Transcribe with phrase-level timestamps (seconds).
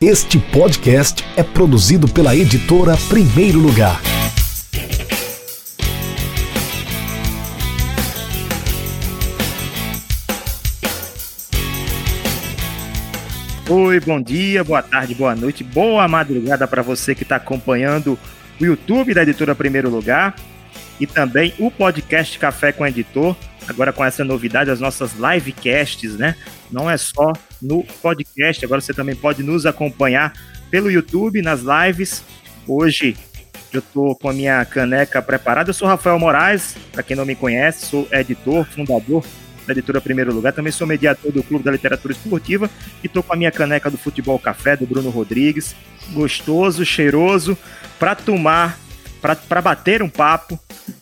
[0.00, 4.00] Este podcast é produzido pela editora Primeiro Lugar.
[13.68, 18.16] Oi, bom dia, boa tarde, boa noite, boa madrugada para você que está acompanhando
[18.60, 20.36] o YouTube da editora Primeiro Lugar
[21.00, 23.34] e também o podcast Café com Editor.
[23.68, 26.34] Agora com essa novidade, as nossas livecasts, né?
[26.70, 30.32] Não é só no podcast, agora você também pode nos acompanhar
[30.70, 32.24] pelo YouTube, nas lives.
[32.66, 33.16] Hoje
[33.72, 35.70] eu tô com a minha caneca preparada.
[35.70, 39.24] Eu sou Rafael Moraes, para quem não me conhece, sou editor, fundador
[39.66, 40.52] da editora Primeiro Lugar.
[40.52, 42.70] Também sou mediador do Clube da Literatura Esportiva
[43.04, 45.76] e tô com a minha caneca do Futebol Café do Bruno Rodrigues.
[46.12, 47.56] Gostoso, cheiroso,
[47.98, 48.78] para tomar,
[49.36, 50.58] para bater um papo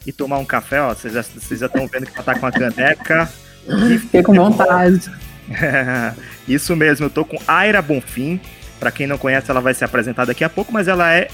[0.06, 0.80] e tomar um café.
[0.80, 3.28] Ó, vocês já estão vendo que ela tá com a caneca.
[4.00, 5.10] Fiquei com vontade.
[6.46, 8.40] Isso mesmo, eu tô com Aira Bonfim.
[8.78, 11.28] Para quem não conhece, ela vai se apresentar daqui a pouco, mas ela é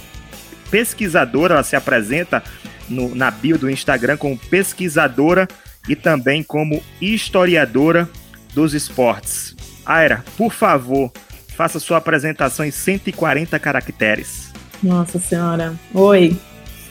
[0.70, 2.42] pesquisadora, ela se apresenta
[2.88, 5.48] no, na bio do Instagram como pesquisadora
[5.88, 8.08] e também como historiadora
[8.54, 9.56] dos esportes.
[9.84, 11.10] Aira, por favor,
[11.56, 14.52] faça sua apresentação em 140 caracteres.
[14.82, 15.74] Nossa Senhora.
[15.92, 16.36] Oi,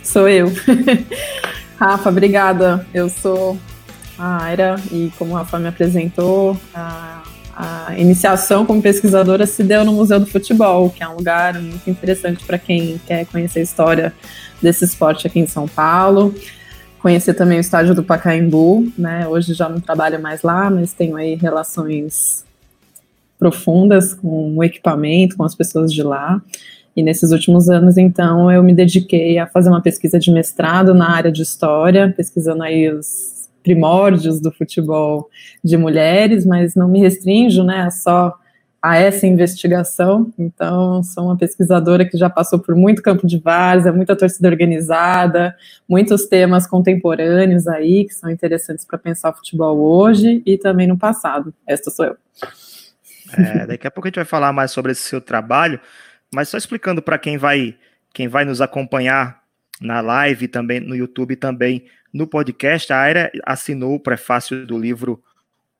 [0.04, 0.52] sou eu.
[1.78, 2.86] Rafa, obrigada.
[2.94, 3.58] Eu sou
[4.18, 7.24] a Aira e como o Rafa me apresentou, a,
[7.56, 11.90] a iniciação como pesquisadora se deu no Museu do Futebol, que é um lugar muito
[11.90, 14.14] interessante para quem quer conhecer a história
[14.62, 16.36] desse esporte aqui em São Paulo.
[17.00, 19.28] Conhecer também o estádio do Pacaembu, né?
[19.28, 22.46] Hoje já não trabalho mais lá, mas tenho aí relações
[23.40, 26.40] profundas com o equipamento, com as pessoas de lá.
[26.96, 31.10] E nesses últimos anos, então, eu me dediquei a fazer uma pesquisa de mestrado na
[31.10, 35.30] área de história, pesquisando aí os primórdios do futebol
[35.64, 38.36] de mulheres, mas não me restringo né, só
[38.82, 40.34] a essa investigação.
[40.38, 45.56] Então, sou uma pesquisadora que já passou por muito campo de várzea, muita torcida organizada,
[45.88, 50.98] muitos temas contemporâneos aí que são interessantes para pensar o futebol hoje e também no
[50.98, 51.54] passado.
[51.68, 52.18] Esta sou eu.
[53.38, 55.80] É, daqui a pouco a gente vai falar mais sobre esse seu trabalho,
[56.34, 57.78] mas só explicando para quem vai
[58.14, 59.42] quem vai nos acompanhar
[59.80, 65.24] na live também no YouTube também no podcast, a Aira assinou o prefácio do livro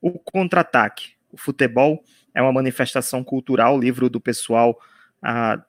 [0.00, 1.12] O Contra-Ataque.
[1.30, 2.02] O futebol
[2.34, 4.78] é uma manifestação cultural, livro do pessoal
[5.20, 5.62] a,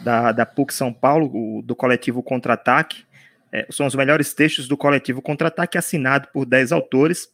[0.00, 3.04] da, da PUC São Paulo, o, do coletivo Contra-Ataque.
[3.50, 7.28] É, são os melhores textos do coletivo Contra-Ataque, assinado por 10 autores.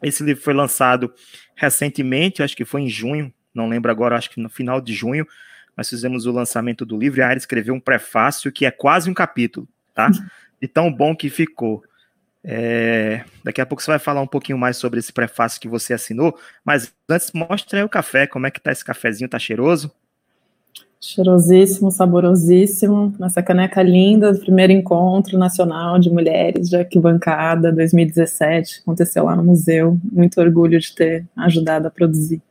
[0.00, 1.12] Esse livro foi lançado
[1.56, 5.26] recentemente, acho que foi em junho, não lembro agora, acho que no final de junho,
[5.78, 9.08] nós fizemos o lançamento do livro e a Aira escreveu um prefácio que é quase
[9.08, 10.10] um capítulo, tá?
[10.60, 11.84] De tão bom que ficou.
[12.42, 15.94] É, daqui a pouco você vai falar um pouquinho mais sobre esse prefácio que você
[15.94, 19.92] assinou, mas antes mostra aí o café, como é que tá esse cafezinho, tá cheiroso?
[21.00, 29.26] Cheirosíssimo, saborosíssimo, nessa caneca linda do primeiro encontro nacional de mulheres de arquibancada 2017, aconteceu
[29.26, 32.42] lá no museu, muito orgulho de ter ajudado a produzir.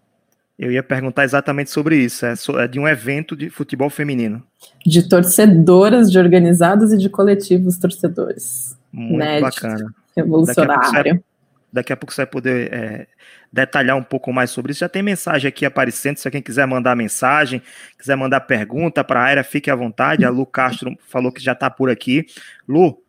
[0.57, 4.43] Eu ia perguntar exatamente sobre isso, é, é de um evento de futebol feminino.
[4.83, 8.75] De torcedoras, de organizados e de coletivos torcedores.
[8.91, 9.95] Muito Inédito, bacana.
[10.15, 11.23] Revolucionário.
[11.71, 13.07] Daqui a pouco você vai poder é,
[13.53, 14.79] detalhar um pouco mais sobre isso.
[14.79, 16.17] Já tem mensagem aqui aparecendo.
[16.17, 17.61] Se alguém quiser mandar mensagem,
[17.99, 20.25] quiser mandar pergunta para a área, fique à vontade.
[20.25, 22.25] A Lu Castro falou que já está por aqui.
[22.67, 22.99] Lu,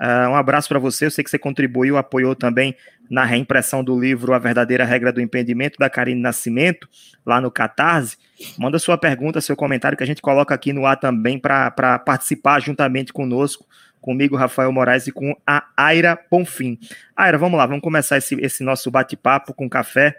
[0.00, 1.06] uh, um abraço para você.
[1.06, 2.76] Eu sei que você contribuiu, apoiou também
[3.10, 6.88] na reimpressão do livro A Verdadeira Regra do Impedimento, da Karine Nascimento,
[7.24, 8.16] lá no Catarse.
[8.58, 12.60] Manda sua pergunta, seu comentário, que a gente coloca aqui no ar também para participar
[12.60, 13.66] juntamente conosco
[14.04, 16.78] comigo, Rafael Moraes, e com a Aira Bonfim.
[17.16, 20.18] Aira, vamos lá, vamos começar esse, esse nosso bate-papo com café.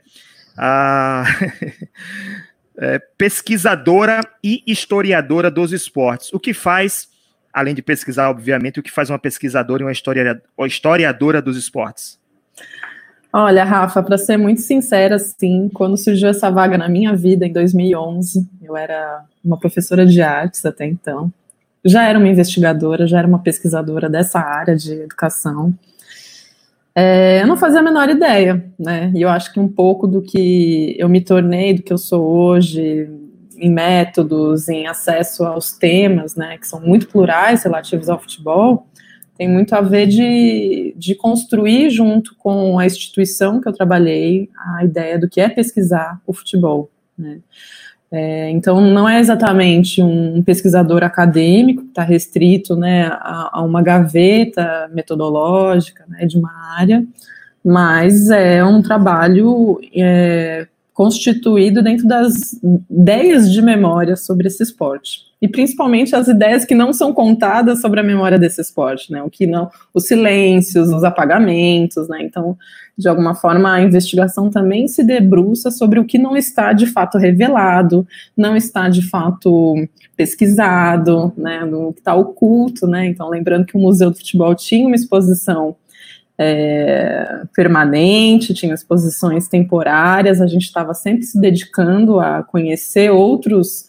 [0.58, 1.24] Ah,
[2.78, 6.34] é, pesquisadora e historiadora dos esportes.
[6.34, 7.10] O que faz,
[7.56, 12.20] além de pesquisar, obviamente, o que faz uma pesquisadora e uma historiadora dos esportes?
[13.34, 17.52] Olha, Rafa, para ser muito sincera, sim, quando surgiu essa vaga na minha vida em
[17.52, 21.32] 2011, eu era uma professora de artes até então
[21.86, 25.72] já era uma investigadora, já era uma pesquisadora dessa área de educação.
[26.96, 29.12] É, eu não fazia a menor ideia, né?
[29.14, 32.26] E eu acho que um pouco do que eu me tornei, do que eu sou
[32.26, 33.08] hoje,
[33.58, 38.88] em métodos, em acesso aos temas, né, que são muito plurais relativos ao futebol,
[39.38, 44.86] tem muito a ver de, de construir junto com a instituição que eu trabalhei a
[44.86, 47.40] ideia do que é pesquisar o futebol, né?
[48.12, 53.82] É, então, não é exatamente um pesquisador acadêmico que está restrito né, a, a, uma
[53.82, 57.06] gaveta metodológica né, de uma área,
[57.64, 62.54] mas é um trabalho é, constituído dentro das
[62.90, 65.26] ideias de memória sobre esse esporte.
[65.42, 69.22] E principalmente as ideias que não são contadas sobre a memória desse esporte, né?
[69.22, 72.24] O que não, os silêncios, os apagamentos, né?
[72.24, 72.58] Então,
[72.98, 77.18] de alguma forma, a investigação também se debruça sobre o que não está de fato
[77.18, 79.76] revelado, não está de fato
[80.16, 81.66] pesquisado, né?
[81.66, 83.06] No que está oculto, né?
[83.06, 85.76] Então, lembrando que o Museu do Futebol tinha uma exposição
[86.38, 93.86] é, permanente, tinha exposições temporárias, a gente estava sempre se dedicando a conhecer outros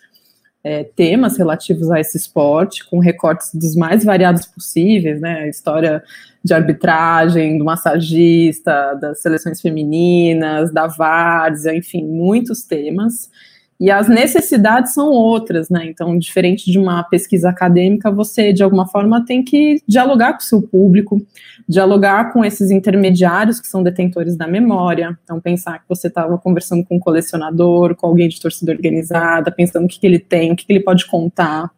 [0.62, 5.42] é, temas relativos a esse esporte, com recortes dos mais variados possíveis, né?
[5.42, 6.02] A história
[6.42, 13.30] de arbitragem, do massagista, das seleções femininas, da várzea, enfim, muitos temas.
[13.78, 15.84] E as necessidades são outras, né?
[15.84, 20.44] Então, diferente de uma pesquisa acadêmica, você, de alguma forma, tem que dialogar com o
[20.44, 21.20] seu público,
[21.68, 25.18] dialogar com esses intermediários que são detentores da memória.
[25.24, 29.84] Então, pensar que você estava conversando com um colecionador, com alguém de torcida organizada, pensando
[29.84, 31.70] o que, que ele tem, o que, que ele pode contar.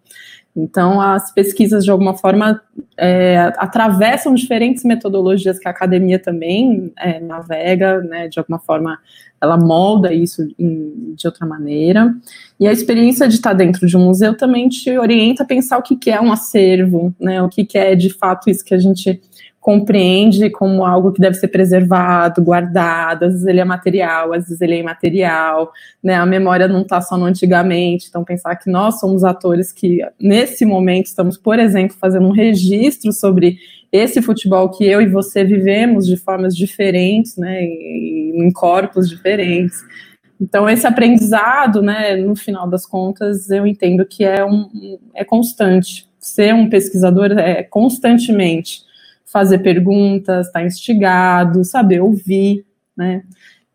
[0.61, 2.61] Então, as pesquisas, de alguma forma,
[2.97, 8.99] é, atravessam diferentes metodologias que a academia também é, navega, né, de alguma forma,
[9.41, 12.13] ela molda isso em, de outra maneira.
[12.59, 15.83] E a experiência de estar dentro de um museu também te orienta a pensar o
[15.83, 18.81] que, que é um acervo, né, o que, que é, de fato, isso que a
[18.81, 19.21] gente
[19.69, 24.63] compreende como algo que deve ser preservado, guardado, às vezes ele é material, às vezes
[24.63, 25.71] ele é imaterial,
[26.03, 26.15] né?
[26.15, 30.65] A memória não está só no antigamente, então pensar que nós somos atores que nesse
[30.65, 33.59] momento estamos, por exemplo, fazendo um registro sobre
[33.93, 37.63] esse futebol que eu e você vivemos de formas diferentes, né?
[37.63, 39.85] Em corpos diferentes.
[40.41, 42.17] Então esse aprendizado, né?
[42.17, 46.09] No final das contas, eu entendo que é um é constante.
[46.19, 48.88] Ser um pesquisador é constantemente
[49.33, 52.65] fazer perguntas, estar tá instigado, saber ouvir,
[52.97, 53.23] né?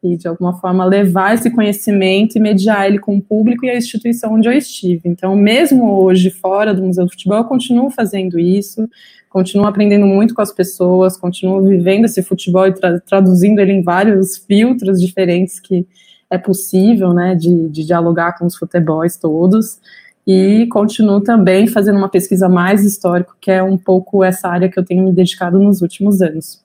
[0.01, 3.77] E de alguma forma levar esse conhecimento e mediar ele com o público e a
[3.77, 5.01] instituição onde eu estive.
[5.05, 8.89] Então, mesmo hoje, fora do Museu do Futebol, eu continuo fazendo isso,
[9.29, 13.81] continuo aprendendo muito com as pessoas, continuo vivendo esse futebol e tra traduzindo ele em
[13.81, 15.87] vários filtros diferentes que
[16.29, 19.79] é possível, né, de, de dialogar com os futebols todos
[20.25, 24.79] e continuo também fazendo uma pesquisa mais histórica, que é um pouco essa área que
[24.79, 26.63] eu tenho me dedicado nos últimos anos.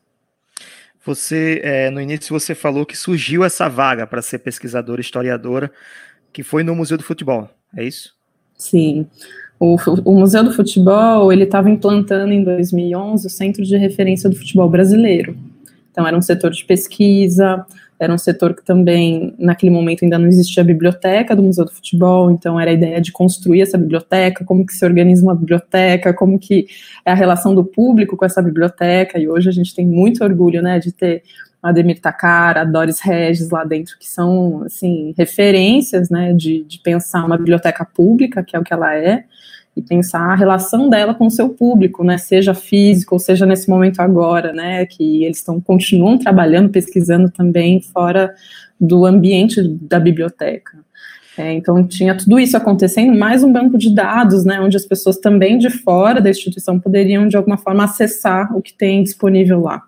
[1.05, 5.71] Você, é, no início, você falou que surgiu essa vaga para ser pesquisadora, historiadora,
[6.33, 8.15] que foi no Museu do Futebol, é isso?
[8.57, 9.07] Sim.
[9.59, 14.37] O, o Museu do Futebol, ele estava implantando em 2011 o Centro de Referência do
[14.37, 15.37] Futebol Brasileiro.
[15.91, 17.67] Então, era um setor de pesquisa,
[17.99, 21.73] era um setor que também, naquele momento, ainda não existia a biblioteca do Museu do
[21.73, 26.15] Futebol, então era a ideia de construir essa biblioteca, como que se organiza uma biblioteca,
[26.15, 26.67] como que
[27.05, 30.63] é a relação do público com essa biblioteca, e hoje a gente tem muito orgulho,
[30.63, 31.23] né, de ter
[31.61, 36.79] a Ademir Takara, a Doris Regis lá dentro, que são, assim, referências, né, de, de
[36.79, 39.25] pensar uma biblioteca pública, que é o que ela é,
[39.79, 43.71] e pensar a relação dela com o seu público, né, seja físico ou seja nesse
[43.71, 48.35] momento agora, né, que eles estão continuam trabalhando, pesquisando também fora
[48.81, 50.79] do ambiente da biblioteca.
[51.37, 55.19] É, então tinha tudo isso acontecendo, mais um banco de dados, né, onde as pessoas
[55.19, 59.85] também de fora da instituição poderiam de alguma forma acessar o que tem disponível lá.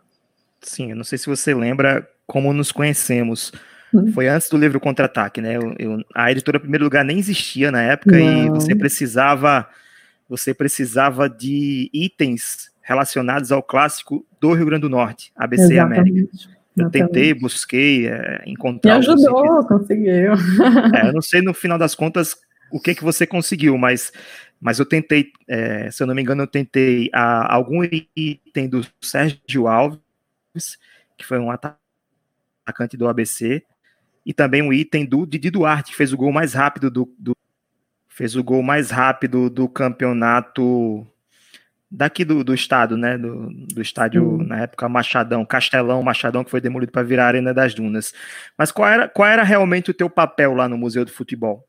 [0.63, 3.53] Sim, eu não sei se você lembra como nos conhecemos.
[3.93, 4.13] Uhum.
[4.13, 5.57] Foi antes do livro Contra-Ataque, né?
[5.57, 8.47] Eu, eu, a editora, em primeiro lugar, nem existia na época não.
[8.47, 9.69] e você precisava
[10.31, 16.01] você precisava de itens relacionados ao clássico do Rio Grande do Norte, ABC Exatamente.
[16.01, 16.39] América.
[16.77, 18.93] Eu tentei, busquei, é, encontrar.
[18.93, 20.35] Me ajudou, conseguiu.
[20.95, 22.37] É, eu não sei no final das contas
[22.71, 24.13] o que que você conseguiu, mas,
[24.61, 28.87] mas eu tentei, é, se eu não me engano, eu tentei a, algum item do
[29.01, 29.99] Sérgio Alves,
[31.19, 33.65] que foi um atacante do ABC,
[34.25, 37.33] e também um item do Didi Duarte, que fez o gol mais rápido do, do
[38.09, 41.07] fez o gol mais rápido do campeonato
[41.91, 43.19] daqui do, do estado, né?
[43.19, 44.45] Do, do estádio, uhum.
[44.45, 48.13] na época, Machadão, Castelão, Machadão, que foi demolido para virar a Arena das Dunas.
[48.57, 51.67] Mas qual era, qual era realmente o teu papel lá no Museu do Futebol?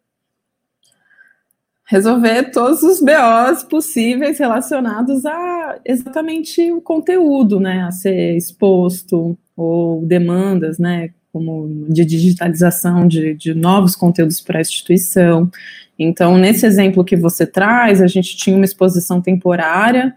[1.85, 7.83] Resolver todos os BOs possíveis relacionados a exatamente o conteúdo, né?
[7.83, 11.09] A ser exposto, ou demandas, né?
[11.31, 15.49] Como de digitalização de, de novos conteúdos para a instituição.
[15.97, 20.13] Então, nesse exemplo que você traz, a gente tinha uma exposição temporária,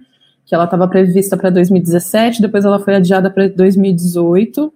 [0.46, 4.72] que ela estava prevista para 2017, depois ela foi adiada para 2018,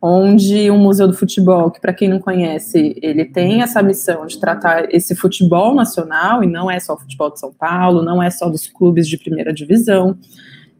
[0.00, 4.38] onde o Museu do Futebol, que para quem não conhece, ele tem essa missão de
[4.38, 8.30] tratar esse futebol nacional, e não é só o futebol de São Paulo, não é
[8.30, 10.18] só dos clubes de primeira divisão.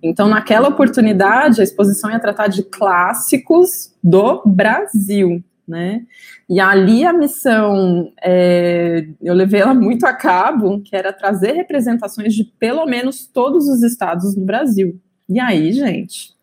[0.05, 5.43] Então, naquela oportunidade, a exposição ia tratar de clássicos do Brasil.
[5.67, 6.03] né?
[6.47, 12.35] E ali a missão, é, eu levei ela muito a cabo, que era trazer representações
[12.35, 15.01] de pelo menos todos os estados do Brasil.
[15.27, 16.35] E aí, gente,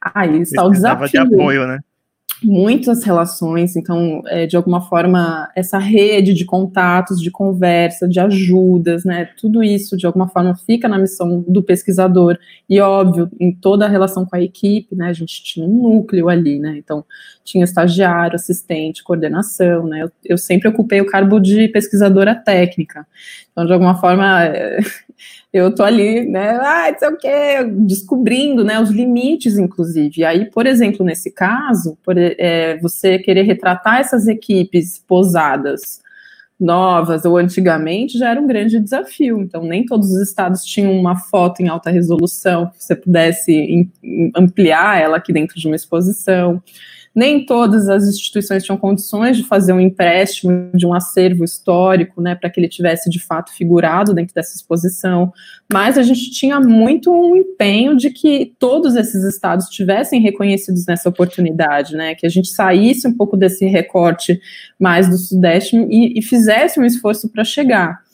[0.00, 1.06] aí está o desafio.
[1.06, 1.80] de apoio, né?
[2.42, 9.04] Muitas relações, então, é, de alguma forma, essa rede de contatos, de conversa, de ajudas,
[9.04, 13.86] né, tudo isso, de alguma forma, fica na missão do pesquisador, e óbvio, em toda
[13.86, 17.04] a relação com a equipe, né, a gente tinha um núcleo ali, né, então,
[17.44, 23.06] tinha estagiário, assistente, coordenação, né, eu, eu sempre ocupei o cargo de pesquisadora técnica,
[23.50, 24.78] então, de alguma forma, é,
[25.52, 30.20] eu tô ali, né, ah, sei o quê, descobrindo, né, os limites, inclusive.
[30.20, 36.00] E aí, por exemplo, nesse caso, por, é, você querer retratar essas equipes posadas
[36.60, 39.40] novas ou antigamente já era um grande desafio.
[39.40, 43.88] Então, nem todos os estados tinham uma foto em alta resolução que você pudesse
[44.36, 46.62] ampliar ela aqui dentro de uma exposição
[47.14, 52.34] nem todas as instituições tinham condições de fazer um empréstimo de um acervo histórico, né,
[52.34, 55.32] para que ele tivesse de fato figurado dentro dessa exposição,
[55.72, 61.08] mas a gente tinha muito um empenho de que todos esses estados tivessem reconhecidos nessa
[61.08, 64.40] oportunidade, né, que a gente saísse um pouco desse recorte
[64.78, 68.07] mais do Sudeste e, e fizesse um esforço para chegar.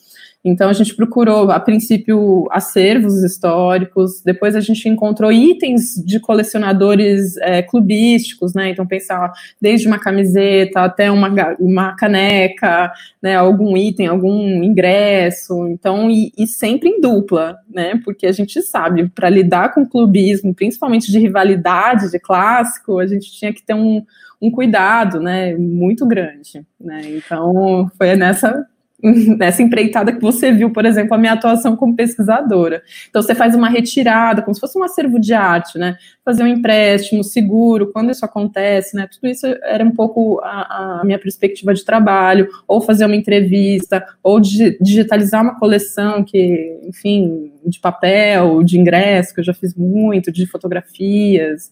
[0.45, 7.35] Então a gente procurou, a princípio, acervos históricos, depois a gente encontrou itens de colecionadores
[7.37, 8.69] é, clubísticos, né?
[8.69, 13.35] Então pensar desde uma camiseta até uma, uma caneca, né?
[13.35, 17.99] Algum item, algum ingresso, então e, e sempre em dupla, né?
[18.05, 23.31] Porque a gente sabe para lidar com clubismo, principalmente de rivalidade, de clássico, a gente
[23.31, 24.05] tinha que ter um,
[24.39, 25.55] um cuidado, né?
[25.55, 27.01] Muito grande, né?
[27.05, 28.63] Então foi nessa
[29.37, 32.81] nessa empreitada que você viu, por exemplo, a minha atuação como pesquisadora.
[33.09, 35.97] Então, você faz uma retirada, como se fosse um acervo de arte, né?
[36.23, 39.07] Fazer um empréstimo seguro, quando isso acontece, né?
[39.11, 44.03] Tudo isso era um pouco a, a minha perspectiva de trabalho, ou fazer uma entrevista,
[44.23, 50.31] ou digitalizar uma coleção que, enfim, de papel, de ingresso, que eu já fiz muito,
[50.31, 51.71] de fotografias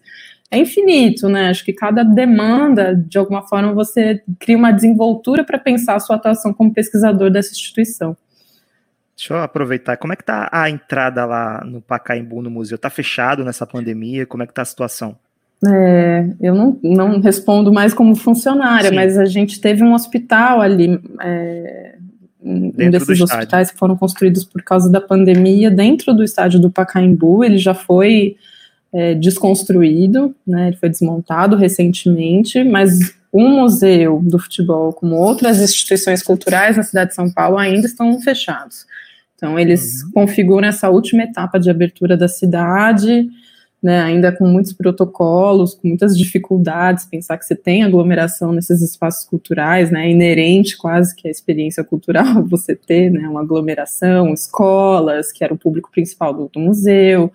[0.54, 1.50] é infinito, né?
[1.50, 6.16] Acho que cada demanda, de alguma forma, você cria uma desenvoltura para pensar a sua
[6.16, 8.16] atuação como pesquisador dessa instituição.
[9.18, 9.98] Deixa eu aproveitar.
[9.98, 12.78] Como é que tá a entrada lá no Pacaembu, no museu?
[12.78, 14.26] Tá fechado nessa pandemia?
[14.28, 15.16] Como é que tá a situação?
[15.66, 18.96] É, eu não, não respondo mais como funcionária, Sim.
[18.96, 21.96] mas a gente teve um hospital ali, é,
[22.44, 27.44] um desses hospitais que foram construídos por causa da pandemia, dentro do estádio do Pacaembu,
[27.44, 28.36] ele já foi
[28.94, 36.22] é, desconstruído, né, ele foi desmontado recentemente, mas o museu do futebol, como outras instituições
[36.22, 38.86] culturais na cidade de São Paulo, ainda estão fechados.
[39.36, 40.12] Então, eles uhum.
[40.12, 43.28] configuram essa última etapa de abertura da cidade,
[43.82, 49.28] né, ainda com muitos protocolos, com muitas dificuldades, pensar que você tem aglomeração nesses espaços
[49.28, 55.44] culturais, né, inerente quase que a experiência cultural você ter, né, uma aglomeração, escolas, que
[55.44, 57.30] era o público principal do, do museu,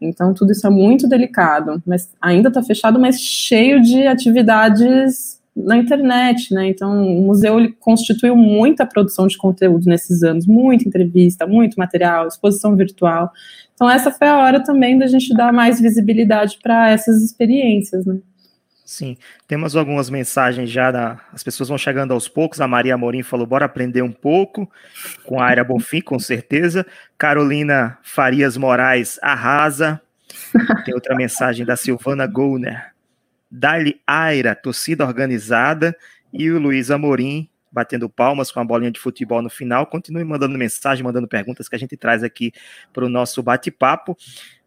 [0.00, 5.76] então, tudo isso é muito delicado, mas ainda está fechado, mas cheio de atividades na
[5.76, 6.68] internet, né?
[6.68, 12.26] Então, o museu ele constituiu muita produção de conteúdo nesses anos, muita entrevista, muito material,
[12.26, 13.30] exposição virtual.
[13.74, 18.18] Então, essa foi a hora também da gente dar mais visibilidade para essas experiências, né?
[18.90, 19.16] Sim,
[19.46, 23.46] temos algumas mensagens já, da, as pessoas vão chegando aos poucos, a Maria Amorim falou,
[23.46, 24.68] bora aprender um pouco,
[25.22, 26.84] com a Aira Bonfim, com certeza,
[27.16, 30.02] Carolina Farias Moraes arrasa,
[30.84, 32.90] tem outra mensagem da Silvana Gouner,
[33.48, 35.96] Dali Aira, torcida organizada,
[36.32, 40.58] e o Luiz Amorim, batendo palmas com a bolinha de futebol no final, continue mandando
[40.58, 42.52] mensagem, mandando perguntas que a gente traz aqui
[42.92, 44.16] para o nosso bate-papo.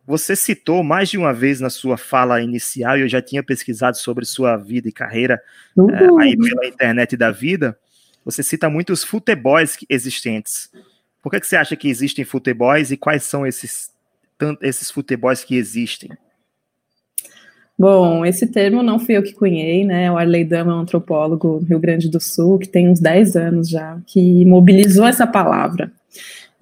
[0.06, 3.98] Você citou mais de uma vez na sua fala inicial, e eu já tinha pesquisado
[3.98, 5.42] sobre sua vida e carreira
[5.76, 5.90] uhum.
[5.90, 7.78] é, aí pela internet da vida.
[8.26, 10.70] Você cita muitos futebols existentes.
[11.22, 13.90] Por que, que você acha que existem futebols e quais são esses,
[14.62, 16.10] esses futebols que existem?
[17.80, 20.12] Bom, esse termo não fui eu que cunhei, né?
[20.12, 23.36] O Arley Dama é um antropólogo do Rio Grande do Sul, que tem uns 10
[23.36, 25.92] anos já, que mobilizou essa palavra.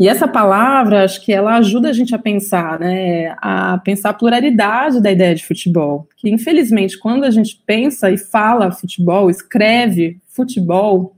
[0.02, 4.14] E essa palavra, acho que ela ajuda a gente a pensar, né, a pensar a
[4.14, 6.08] pluralidade da ideia de futebol.
[6.18, 11.14] Que, infelizmente, quando a gente pensa e fala futebol, escreve futebol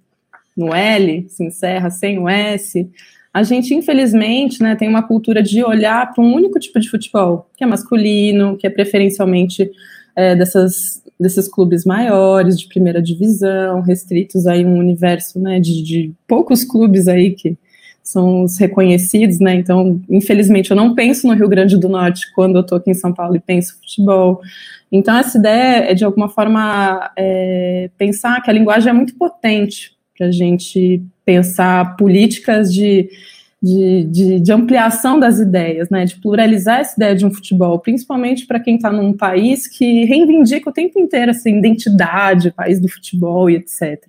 [0.57, 2.85] no L, se encerra sem o S,
[3.33, 7.49] a gente, infelizmente, né, tem uma cultura de olhar para um único tipo de futebol,
[7.55, 9.71] que é masculino, que é preferencialmente
[10.13, 16.11] é, dessas, desses clubes maiores, de primeira divisão, restritos a um universo né, de, de
[16.27, 17.57] poucos clubes aí que
[18.03, 19.55] são os reconhecidos, né?
[19.55, 22.95] Então, infelizmente, eu não penso no Rio Grande do Norte quando eu estou aqui em
[22.95, 24.41] São Paulo e penso futebol.
[24.91, 29.93] Então, essa ideia é, de alguma forma, é, pensar que a linguagem é muito potente
[30.17, 33.09] para a gente pensar políticas de
[33.63, 38.45] de, de, de, ampliação das ideias, né, de pluralizar essa ideia de um futebol, principalmente
[38.45, 43.49] para quem está num país que reivindica o tempo inteiro essa identidade, país do futebol
[43.49, 44.03] e etc.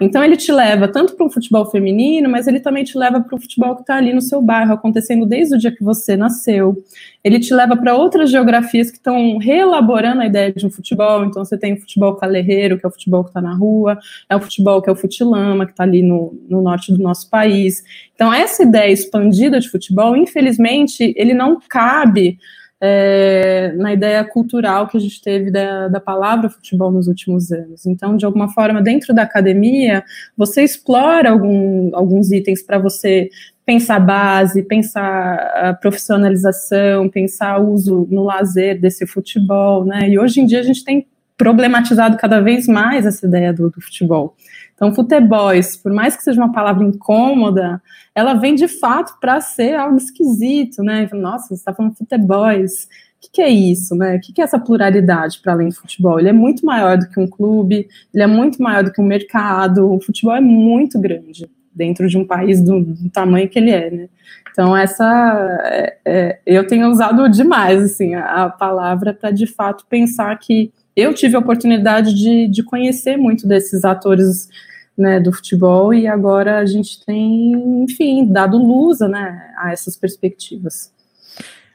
[0.00, 3.36] Então ele te leva tanto para um futebol feminino, mas ele também te leva para
[3.36, 6.82] o futebol que está ali no seu bairro, acontecendo desde o dia que você nasceu.
[7.22, 11.24] Ele te leva para outras geografias que estão reelaborando a ideia de um futebol.
[11.24, 13.96] Então você tem o futebol calerreiro, que é o futebol que está na rua,
[14.28, 17.30] é o futebol que é o futilama, que está ali no, no norte do nosso
[17.30, 17.84] país.
[18.16, 22.38] Então essa ideia expandida de futebol, infelizmente, ele não cabe
[22.80, 27.86] é, na ideia cultural que a gente teve da, da palavra futebol nos últimos anos.
[27.86, 30.04] Então, de alguma forma, dentro da academia,
[30.36, 33.30] você explora algum, alguns itens para você
[33.64, 40.08] pensar base, pensar a profissionalização, pensar o uso no lazer desse futebol, né?
[40.10, 43.80] E hoje em dia a gente tem problematizado cada vez mais essa ideia do, do
[43.80, 44.36] futebol.
[44.74, 47.80] Então, futebols, por mais que seja uma palavra incômoda,
[48.14, 51.08] ela vem de fato para ser algo esquisito, né?
[51.12, 52.84] Nossa, você está falando futebols.
[53.16, 54.16] O que, que, é isso, né?
[54.16, 56.18] O que, que é essa pluralidade para além do futebol?
[56.18, 59.06] Ele é muito maior do que um clube, ele é muito maior do que um
[59.06, 59.90] mercado.
[59.90, 63.90] O futebol é muito grande dentro de um país do, do tamanho que ele é,
[63.90, 64.08] né?
[64.52, 69.84] Então, essa é, é, eu tenho usado demais assim, a, a palavra para de fato
[69.88, 74.48] pensar que eu tive a oportunidade de, de conhecer muito desses atores
[74.96, 80.92] né, do futebol e agora a gente tem, enfim, dado luz né, a essas perspectivas.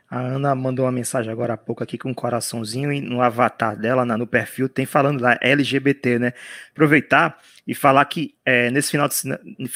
[0.10, 3.78] A Ana mandou uma mensagem agora há pouco aqui com um coraçãozinho e no avatar
[3.78, 6.34] dela, no perfil, tem falando da LGBT, né?
[6.72, 9.16] Aproveitar e falar que é, nesse, final de,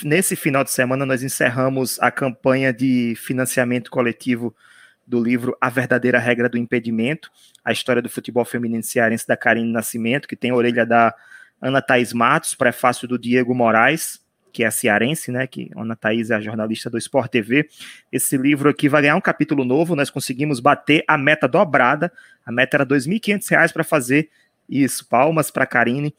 [0.03, 4.55] nesse final de semana nós encerramos a campanha de financiamento coletivo
[5.05, 7.29] do livro A Verdadeira Regra do Impedimento,
[7.63, 11.13] a história do futebol feminino cearense da Karine Nascimento, que tem a orelha da
[11.61, 15.47] Ana Thaís Matos, prefácio do Diego Moraes, que é cearense, né?
[15.47, 17.67] Que Ana Thaís é a jornalista do Sport TV.
[18.11, 19.95] Esse livro aqui vai ganhar um capítulo novo.
[19.95, 22.11] Nós conseguimos bater a meta dobrada.
[22.45, 24.29] A meta era R$ 2.500 para fazer
[24.69, 25.07] isso.
[25.09, 26.13] Palmas para Karine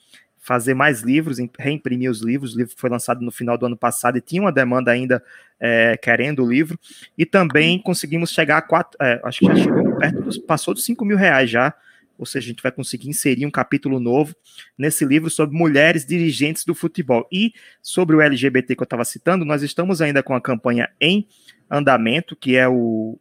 [0.45, 2.55] fazer mais livros, reimprimir os livros.
[2.55, 5.25] O livro foi lançado no final do ano passado e tinha uma demanda ainda
[5.59, 6.79] é, querendo o livro.
[7.17, 10.85] E também conseguimos chegar a quatro, é, acho que já chegou perto, dos, passou dos
[10.85, 11.75] 5 mil reais já.
[12.19, 14.37] Ou seja, a gente vai conseguir inserir um capítulo novo
[14.77, 17.27] nesse livro sobre mulheres dirigentes do futebol.
[17.33, 21.27] E sobre o LGBT que eu estava citando, nós estamos ainda com a campanha em
[21.71, 23.19] andamento, que é o,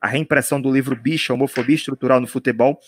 [0.00, 2.80] a reimpressão do livro Bicha, Homofobia Estrutural no Futebol,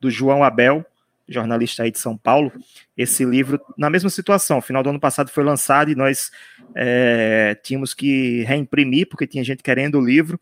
[0.00, 0.86] do João Abel,
[1.30, 2.52] jornalista aí de São Paulo,
[2.96, 4.60] esse livro na mesma situação.
[4.60, 6.30] Final do ano passado foi lançado e nós
[6.74, 10.38] é, tínhamos que reimprimir, porque tinha gente querendo o livro,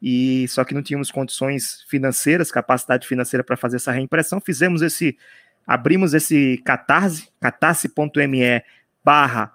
[0.00, 4.40] e só que não tínhamos condições financeiras, capacidade financeira para fazer essa reimpressão.
[4.40, 5.16] Fizemos esse,
[5.66, 8.62] abrimos esse catarse, catarse.me
[9.04, 9.52] barra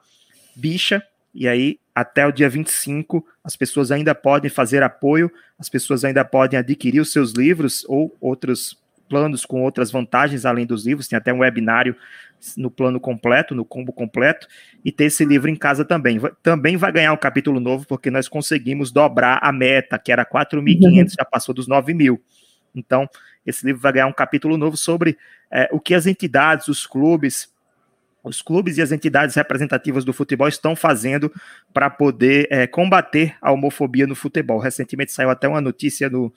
[0.56, 6.06] bicha, e aí até o dia 25 as pessoas ainda podem fazer apoio, as pessoas
[6.06, 8.78] ainda podem adquirir os seus livros ou outros
[9.08, 11.96] planos com outras vantagens além dos livros, tem até um webinário
[12.56, 14.48] no plano completo, no combo completo,
[14.84, 16.20] e ter esse livro em casa também.
[16.44, 20.84] Também vai ganhar um capítulo novo, porque nós conseguimos dobrar a meta, que era 4.500,
[20.84, 21.08] uhum.
[21.18, 22.22] já passou dos 9 mil.
[22.76, 23.10] Então,
[23.46, 25.18] esse livro vai ganhar um capítulo novo sobre
[25.52, 27.52] é, o que as entidades, os clubes,
[28.24, 31.32] os clubes e as entidades representativas do futebol estão fazendo
[31.74, 34.60] para poder é, combater a homofobia no futebol.
[34.60, 36.32] Recentemente saiu até uma notícia no,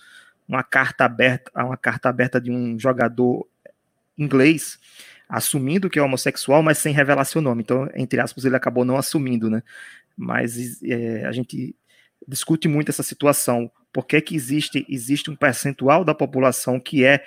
[0.50, 3.46] uma carta aberta, uma carta aberta de um jogador
[4.18, 4.80] inglês
[5.28, 7.62] assumindo que é homossexual, mas sem revelar seu nome.
[7.62, 9.62] Então, entre aspas, ele acabou não assumindo, né?
[10.16, 11.76] Mas é, a gente
[12.26, 13.70] discute muito essa situação.
[13.92, 17.24] Por que, que existe, existe um percentual da população que é,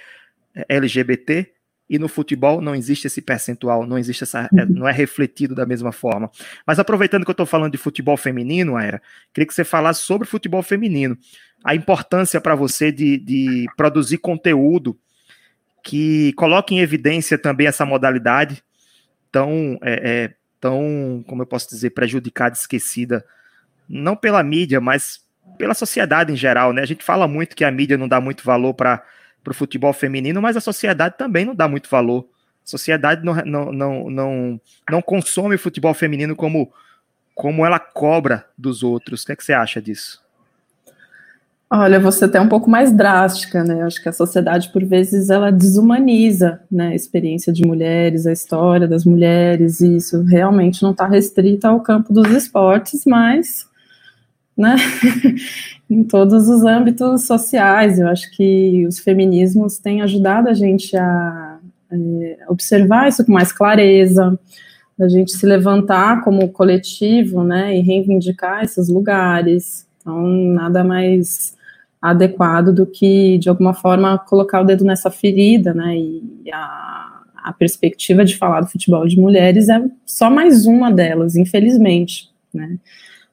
[0.54, 1.50] é LGBT
[1.90, 5.66] e no futebol não existe esse percentual, não existe essa, é, não é refletido da
[5.66, 6.30] mesma forma.
[6.68, 9.02] Mas aproveitando que eu estou falando de futebol feminino, Era,
[9.34, 11.18] queria que você falasse sobre futebol feminino
[11.64, 14.98] a importância para você de, de produzir conteúdo
[15.84, 18.64] que coloque em evidência também essa modalidade
[19.32, 23.26] tão, é, é, tão como eu posso dizer, prejudicada, esquecida,
[23.88, 25.26] não pela mídia, mas
[25.58, 26.82] pela sociedade em geral, né?
[26.82, 29.04] A gente fala muito que a mídia não dá muito valor para
[29.46, 32.28] o futebol feminino, mas a sociedade também não dá muito valor.
[32.66, 36.72] A sociedade não, não, não, não, não consome o futebol feminino como,
[37.36, 39.24] como ela cobra dos outros.
[39.24, 40.24] O que, é que você acha disso?
[41.76, 43.82] Olha, você até um pouco mais drástica, né?
[43.82, 48.88] Acho que a sociedade, por vezes, ela desumaniza né, a experiência de mulheres, a história
[48.88, 53.66] das mulheres, e isso realmente não está restrito ao campo dos esportes, mas
[54.56, 54.76] né?
[55.90, 57.98] em todos os âmbitos sociais.
[57.98, 61.58] Eu acho que os feminismos têm ajudado a gente a
[61.92, 64.40] é, observar isso com mais clareza,
[65.00, 69.88] a gente se levantar como coletivo, né, e reivindicar esses lugares.
[70.00, 71.56] Então, nada mais
[72.04, 77.54] adequado do que, de alguma forma, colocar o dedo nessa ferida, né, e a, a
[77.54, 82.78] perspectiva de falar do futebol de mulheres é só mais uma delas, infelizmente, né.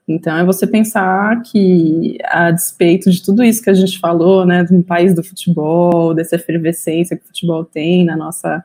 [0.07, 4.63] Então, é você pensar que, a despeito de tudo isso que a gente falou, né,
[4.63, 8.63] do país do futebol, dessa efervescência que o futebol tem na nossa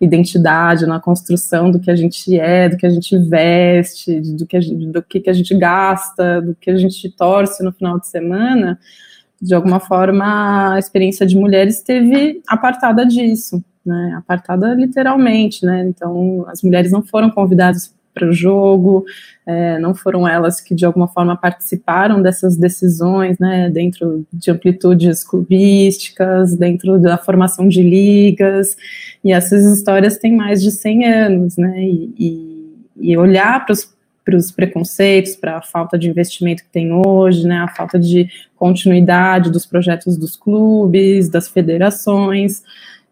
[0.00, 4.56] identidade, na construção do que a gente é, do que a gente veste, do que
[4.56, 8.08] a gente, do que a gente gasta, do que a gente torce no final de
[8.08, 8.78] semana,
[9.40, 16.44] de alguma forma a experiência de mulheres esteve apartada disso, né, apartada literalmente, né, então
[16.48, 19.04] as mulheres não foram convidadas para o jogo,
[19.46, 25.24] é, não foram elas que de alguma forma participaram dessas decisões, né, dentro de amplitudes
[25.24, 28.76] clubísticas, dentro da formação de ligas,
[29.24, 33.90] e essas histórias têm mais de 100 anos, né, e, e, e olhar para os
[34.24, 38.28] para os preconceitos, para a falta de investimento que tem hoje, né, a falta de
[38.56, 42.62] continuidade dos projetos dos clubes, das federações,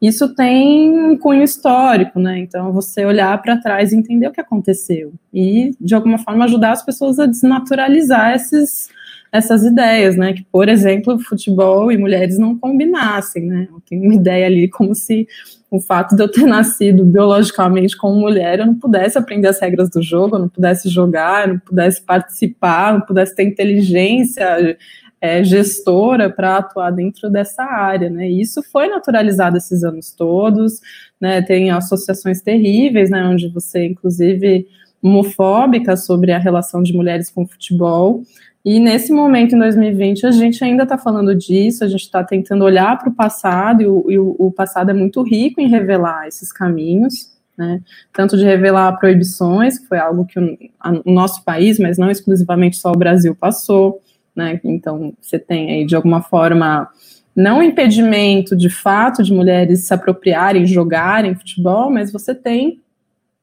[0.01, 2.38] isso tem um cunho histórico, né?
[2.38, 6.71] Então, você olhar para trás e entender o que aconteceu e, de alguma forma, ajudar
[6.71, 8.88] as pessoas a desnaturalizar esses,
[9.33, 10.35] essas ideias, né?
[10.35, 13.68] Que, por exemplo, futebol e mulheres não combinassem, né?
[13.88, 15.27] Tenho uma ideia ali como se
[15.70, 19.90] o fato de eu ter nascido biologicamente como mulher, eu não pudesse aprender as regras
[19.90, 24.76] do jogo, eu não pudesse jogar, eu não pudesse participar, eu não pudesse ter inteligência
[25.20, 28.28] é, gestora para atuar dentro dessa área, né?
[28.31, 30.81] E isso foi naturalizado esses anos todos,
[31.20, 31.42] né?
[31.42, 33.24] Tem associações terríveis, né?
[33.24, 34.66] Onde você, inclusive,
[35.02, 38.22] homofóbica sobre a relação de mulheres com o futebol.
[38.64, 42.64] E nesse momento, em 2020, a gente ainda está falando disso, a gente está tentando
[42.64, 46.53] olhar para o passado, e, o, e o, passado é muito rico em revelar esses
[46.53, 47.81] caminhos, né?
[48.12, 52.11] Tanto de revelar proibições, que foi algo que o, a, o nosso país, mas não
[52.11, 54.01] exclusivamente só o Brasil, passou
[54.38, 54.61] né?
[54.62, 56.88] Então, você tem aí, de alguma forma,
[57.35, 62.81] não impedimento de fato de mulheres se apropriarem, jogarem futebol, mas você tem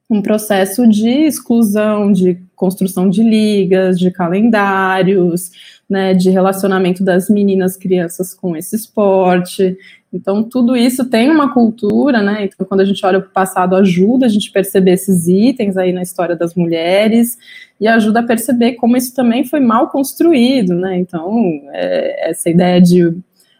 [0.08, 5.52] um processo de exclusão, de construção de ligas, de calendários,
[5.88, 9.76] né, de relacionamento das meninas, crianças com esse esporte.
[10.12, 12.44] Então, tudo isso tem uma cultura, né?
[12.44, 15.92] Então, quando a gente olha para o passado, ajuda a gente perceber esses itens aí
[15.92, 17.36] na história das mulheres
[17.80, 20.98] e ajuda a perceber como isso também foi mal construído, né?
[20.98, 23.14] Então, é, essa ideia de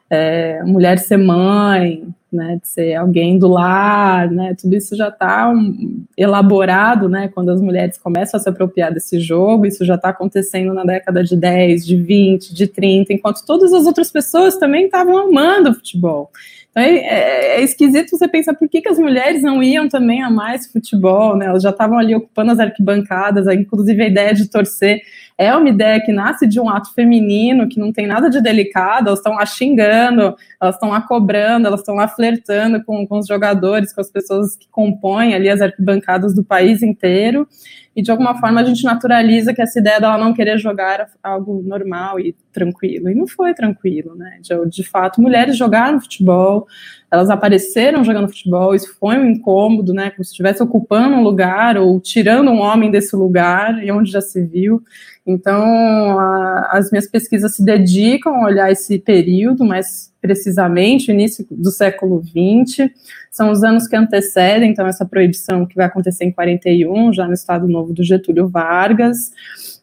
[0.09, 2.05] é, mulher ser mãe,
[2.37, 7.51] né, de ser alguém do lar, né, tudo isso já está um, elaborado, né, quando
[7.51, 11.35] as mulheres começam a se apropriar desse jogo, isso já está acontecendo na década de
[11.35, 16.31] 10, de 20, de 30, enquanto todas as outras pessoas também estavam amando o futebol.
[16.77, 20.23] Então é, é, é, esquisito você pensar por que, que as mulheres não iam também
[20.23, 21.47] a mais futebol, né?
[21.47, 25.01] Elas já estavam ali ocupando as arquibancadas, inclusive a ideia de torcer
[25.39, 29.09] é uma ideia que nasce de um ato feminino, que não tem nada de delicado,
[29.09, 33.27] elas estão lá xingando, elas estão lá cobrando, elas estão lá flertando com, com os
[33.27, 37.47] jogadores, com as pessoas que compõem ali as arquibancadas do país inteiro
[37.97, 41.63] e de alguma forma a gente naturaliza que essa ideia dela não querer jogar algo
[41.65, 43.09] normal e tranquilo.
[43.09, 44.39] E não foi tranquilo, né?
[44.43, 46.67] De, de, fato, mulheres jogaram futebol,
[47.11, 50.11] elas apareceram jogando futebol, isso foi um incômodo, né?
[50.11, 54.21] Como se estivesse ocupando um lugar ou tirando um homem desse lugar, e onde já
[54.21, 54.83] se viu.
[55.27, 61.71] Então, a, as minhas pesquisas se dedicam a olhar esse período, mais precisamente, início do
[61.71, 62.91] século XX,
[63.31, 67.35] são os anos que antecedem, então, essa proibição que vai acontecer em 41, já no
[67.35, 69.31] Estado Novo do Getúlio Vargas,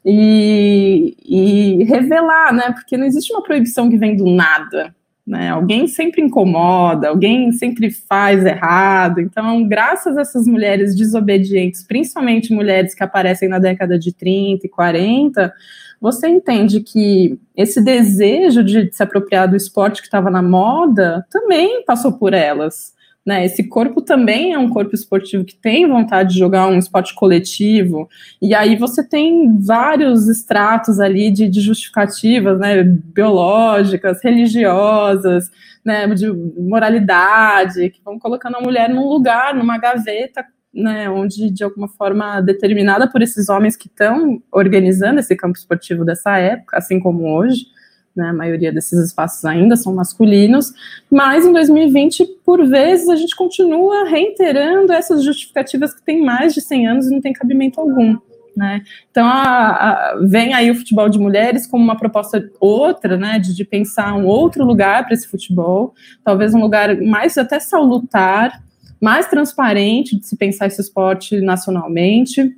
[0.06, 4.94] e, e revelar, né, porque não existe uma proibição que vem do nada,
[5.26, 5.50] né?
[5.50, 9.22] Alguém sempre incomoda, alguém sempre faz errado.
[9.22, 14.70] Então, graças a essas mulheres desobedientes, principalmente mulheres que aparecem na década de 30 e
[14.70, 15.54] 40,
[16.02, 21.84] você entende que esse desejo de se apropriar do esporte que estava na moda também
[21.86, 22.94] passou por elas.
[23.26, 27.16] Né, esse corpo também é um corpo esportivo que tem vontade de jogar um esporte
[27.16, 28.10] coletivo,
[28.42, 35.50] e aí você tem vários estratos ali de, de justificativas, né, biológicas, religiosas,
[35.86, 41.64] né, de moralidade, que vão colocando a mulher num lugar, numa gaveta, né, onde de
[41.64, 47.00] alguma forma determinada por esses homens que estão organizando esse campo esportivo dessa época, assim
[47.00, 47.68] como hoje,
[48.16, 50.72] né, a maioria desses espaços ainda são masculinos,
[51.10, 56.62] mas em 2020, por vezes, a gente continua reiterando essas justificativas que têm mais de
[56.62, 58.18] 100 anos e não tem cabimento algum.
[58.56, 58.84] né?
[59.10, 63.40] Então a, a, vem aí o futebol de mulheres como uma proposta outra, né?
[63.40, 68.62] De, de pensar um outro lugar para esse futebol, talvez um lugar mais até salutar,
[69.02, 72.56] mais transparente de se pensar esse esporte nacionalmente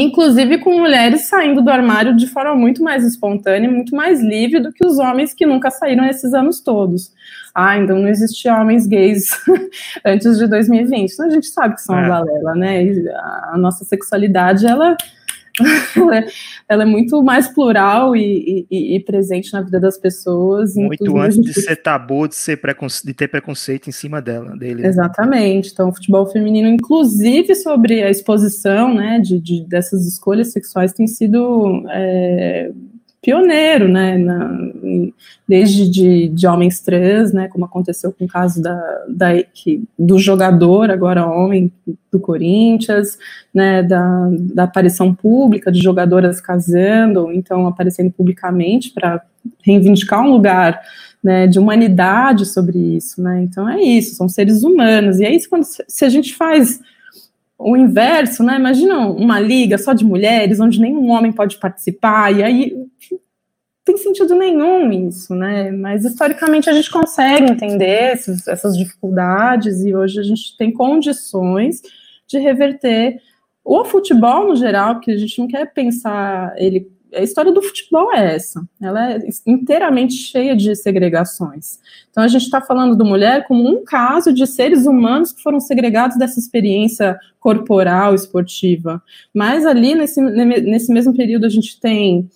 [0.00, 4.72] inclusive com mulheres saindo do armário de forma muito mais espontânea, muito mais livre do
[4.72, 7.12] que os homens que nunca saíram esses anos todos.
[7.54, 9.28] Ah, então não existia homens gays
[10.04, 11.12] antes de 2020.
[11.12, 12.06] Então a gente sabe que são é.
[12.06, 12.82] a balela, né?
[13.52, 14.96] A nossa sexualidade, ela
[15.96, 16.26] ela, é,
[16.68, 20.74] ela, é, muito mais plural e, e, e, presente na vida das pessoas.
[20.74, 23.04] Muito antes de ser tabu, de, ser preconce...
[23.04, 24.86] de ter preconceito em cima dela, dele.
[24.86, 25.70] Exatamente.
[25.72, 31.06] Então, o futebol feminino, inclusive sobre a exposição né, de, de dessas escolhas sexuais, tem
[31.06, 32.70] sido é,
[33.22, 34.50] pioneiro, né, na,
[35.46, 40.18] desde de, de, homens trans, né, como aconteceu com o caso da, da que, do
[40.18, 41.72] jogador, agora homem,
[42.10, 43.16] do Corinthians,
[43.54, 49.22] né, da, da aparição pública de jogadoras casando, então aparecendo publicamente para
[49.64, 50.82] reivindicar um lugar
[51.22, 55.48] né, de humanidade sobre isso, né, então é isso, são seres humanos, e é isso
[55.48, 56.80] quando se a gente faz
[57.64, 58.56] o inverso, né?
[58.56, 62.76] Imagina uma liga só de mulheres, onde nenhum homem pode participar, e aí
[63.84, 65.70] tem sentido nenhum isso, né?
[65.70, 71.80] Mas historicamente a gente consegue entender esses, essas dificuldades e hoje a gente tem condições
[72.26, 73.20] de reverter
[73.64, 78.12] o futebol no geral, que a gente não quer pensar ele a história do futebol
[78.12, 81.78] é essa, ela é inteiramente cheia de segregações.
[82.10, 85.60] Então a gente está falando do mulher como um caso de seres humanos que foram
[85.60, 89.02] segregados dessa experiência corporal esportiva.
[89.34, 92.28] Mas ali nesse, nesse mesmo período a gente tem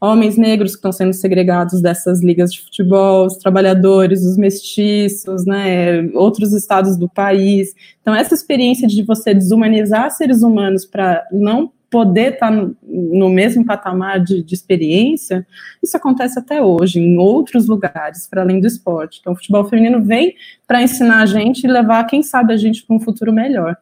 [0.00, 6.02] homens negros que estão sendo segregados dessas ligas de futebol, os trabalhadores, os mestiços, né,
[6.14, 7.72] outros estados do país.
[8.00, 13.66] Então essa experiência de você desumanizar seres humanos para não poder estar tá no, mesmo
[13.66, 15.46] patamar de, de, experiência,
[15.82, 19.18] isso acontece até hoje, em outros lugares, para além do esporte.
[19.20, 20.34] Então, o futebol feminino vem
[20.66, 23.76] para ensinar a gente e levar, quem sabe, a gente para um futuro melhor.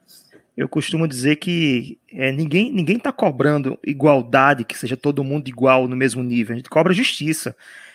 [0.57, 5.87] Eu costumo dizer que é, ninguém ninguém está cobrando igualdade, que seja todo mundo igual
[5.87, 6.55] no mesmo nível.
[6.55, 7.55] A gente cobra justiça,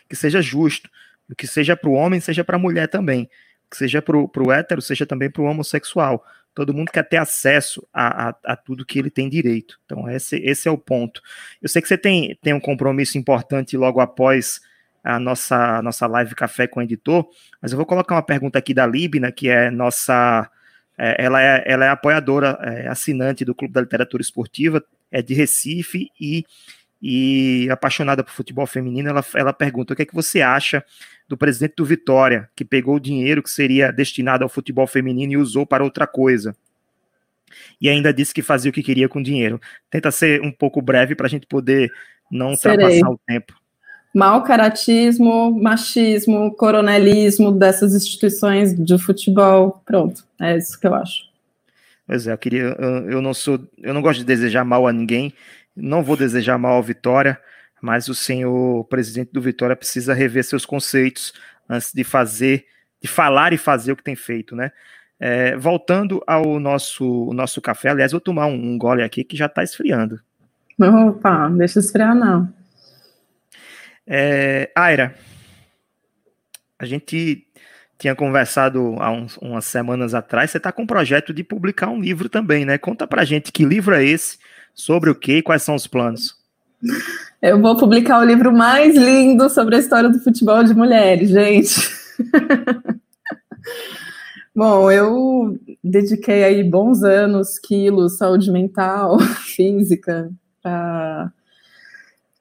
[0.10, 0.90] que seja justo,
[1.38, 3.30] que seja para o homem, seja para a mulher também,
[3.70, 6.24] que seja para o hétero, seja também para o homossexual
[6.56, 9.78] todo mundo quer ter acesso a, a, a, tudo que ele tem direito.
[9.86, 11.22] Então, esse, esse é o ponto.
[11.62, 14.62] Eu sei que você tem, tem um compromisso importante logo após
[15.04, 17.28] a nossa, nossa live Café com o Editor,
[17.62, 20.50] mas eu vou colocar uma pergunta aqui da Libna, que é nossa.
[20.98, 25.34] É, ela, é, ela é apoiadora, é, assinante do Clube da Literatura Esportiva, é de
[25.34, 26.46] Recife e,
[27.02, 29.10] e apaixonada por futebol feminino.
[29.10, 30.84] Ela, ela pergunta: o que é que você acha
[31.28, 35.38] do presidente do Vitória, que pegou o dinheiro que seria destinado ao futebol feminino e
[35.38, 36.56] usou para outra coisa.
[37.80, 39.60] E ainda disse que fazia o que queria com o dinheiro.
[39.90, 41.92] Tenta ser um pouco breve para a gente poder
[42.32, 43.54] não ultrapassar o tempo.
[44.14, 49.82] Mal caratismo, machismo, coronelismo dessas instituições de futebol.
[49.86, 51.24] Pronto, é isso que eu acho.
[52.08, 52.64] Pois é, eu queria.
[53.10, 53.60] Eu não sou.
[53.82, 55.34] Eu não gosto de desejar mal a ninguém.
[55.76, 57.38] Não vou desejar mal ao Vitória
[57.86, 61.32] mas o senhor presidente do Vitória precisa rever seus conceitos
[61.70, 62.66] antes de fazer,
[63.00, 64.72] de falar e fazer o que tem feito, né?
[65.20, 69.46] É, voltando ao nosso, nosso café, aliás, vou tomar um, um gole aqui que já
[69.46, 70.20] está esfriando.
[70.82, 72.52] Opa, deixa esfriar não.
[74.08, 75.14] É, Aira,
[76.80, 77.48] a gente
[78.00, 82.02] tinha conversado há uns, umas semanas atrás, você está com um projeto de publicar um
[82.02, 82.80] livro também, né?
[82.80, 84.40] Conta pra gente que livro é esse,
[84.74, 86.36] sobre o que e quais são os planos.
[87.46, 91.76] Eu vou publicar o livro mais lindo sobre a história do futebol de mulheres, gente.
[94.56, 100.32] Bom, eu dediquei aí bons anos, quilos, saúde mental, física,
[100.64, 101.32] para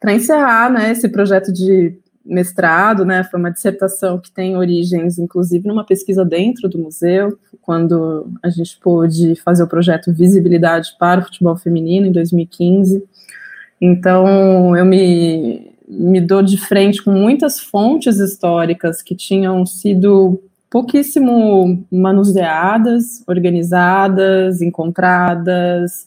[0.06, 5.84] encerrar né, esse projeto de mestrado, né, foi uma dissertação que tem origens, inclusive, numa
[5.84, 11.56] pesquisa dentro do museu, quando a gente pôde fazer o projeto Visibilidade para o Futebol
[11.56, 13.04] Feminino, em 2015,
[13.86, 21.84] então, eu me, me dou de frente com muitas fontes históricas que tinham sido pouquíssimo
[21.92, 26.06] manuseadas, organizadas, encontradas.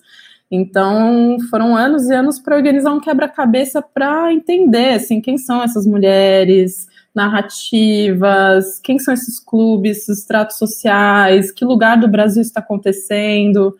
[0.49, 5.85] Então, foram anos e anos para organizar um quebra-cabeça para entender assim, quem são essas
[5.85, 13.77] mulheres, narrativas, quem são esses clubes, esses tratos sociais, que lugar do Brasil está acontecendo.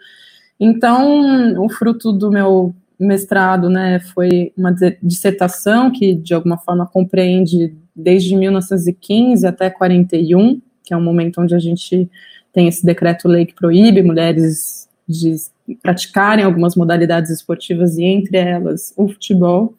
[0.60, 7.76] Então, o fruto do meu mestrado, né, foi uma dissertação que de alguma forma compreende
[7.96, 12.10] desde 1915 até 41, que é um momento onde a gente
[12.52, 15.36] tem esse decreto-lei que proíbe mulheres de
[15.82, 19.76] praticarem algumas modalidades esportivas e entre elas o futebol.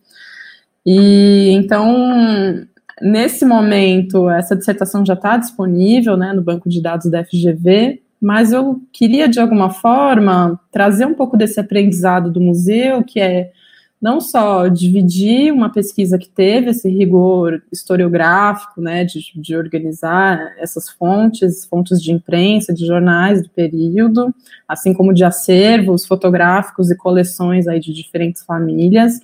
[0.87, 2.66] E então,
[3.02, 8.52] nesse momento, essa dissertação já está disponível né, no banco de dados da FGV, mas
[8.52, 13.52] eu queria, de alguma forma, trazer um pouco desse aprendizado do museu, que é
[14.00, 20.88] não só dividir uma pesquisa que teve esse rigor historiográfico, né, de, de, organizar essas
[20.88, 24.33] fontes, fontes de imprensa, de jornais do período,
[24.68, 29.18] assim como de acervos fotográficos e coleções aí de diferentes famílias,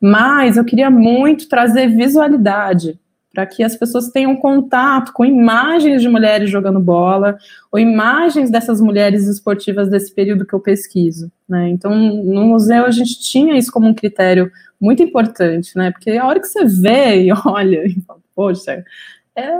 [0.00, 2.98] mas eu queria muito trazer visualidade
[3.36, 7.36] para que as pessoas tenham contato com imagens de mulheres jogando bola,
[7.70, 11.30] ou imagens dessas mulheres esportivas desse período que eu pesquiso.
[11.46, 11.68] Né?
[11.68, 15.90] Então, no museu a gente tinha isso como um critério muito importante, né?
[15.90, 18.82] Porque a hora que você vê e olha, e fala, poxa,
[19.36, 19.50] é,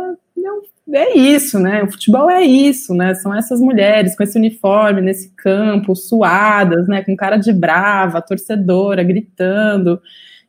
[0.94, 1.82] é isso, né?
[1.82, 3.14] O futebol é isso, né?
[3.14, 7.04] São essas mulheres com esse uniforme nesse campo, suadas, né?
[7.04, 10.00] Com cara de brava, torcedora, gritando.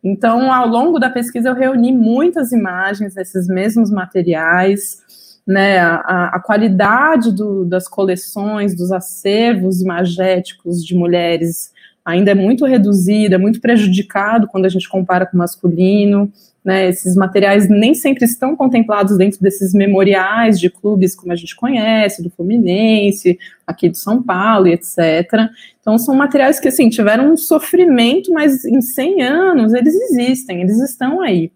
[0.09, 5.01] Então, ao longo da pesquisa, eu reuni muitas imagens desses mesmos materiais,
[5.45, 11.73] né, a, a qualidade do, das coleções, dos acervos imagéticos de mulheres
[12.05, 16.31] ainda é muito reduzida, muito prejudicado quando a gente compara com o masculino.
[16.67, 21.55] Né, esses materiais nem sempre estão contemplados dentro desses memoriais de clubes como a gente
[21.55, 25.49] conhece, do Fluminense, aqui de São Paulo etc.
[25.79, 30.77] Então, são materiais que, assim, tiveram um sofrimento, mas em 100 anos eles existem, eles
[30.81, 31.53] estão aí.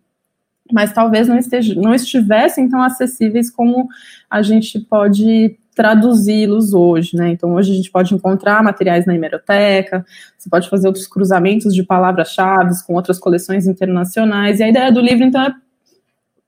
[0.72, 3.90] Mas talvez não, esteja, não estivessem tão acessíveis como
[4.30, 7.30] a gente pode traduzi-los hoje, né?
[7.30, 10.06] Então, hoje a gente pode encontrar materiais na hemeroteca,
[10.38, 15.00] você pode fazer outros cruzamentos de palavras-chave com outras coleções internacionais, e a ideia do
[15.00, 15.54] livro, então, é,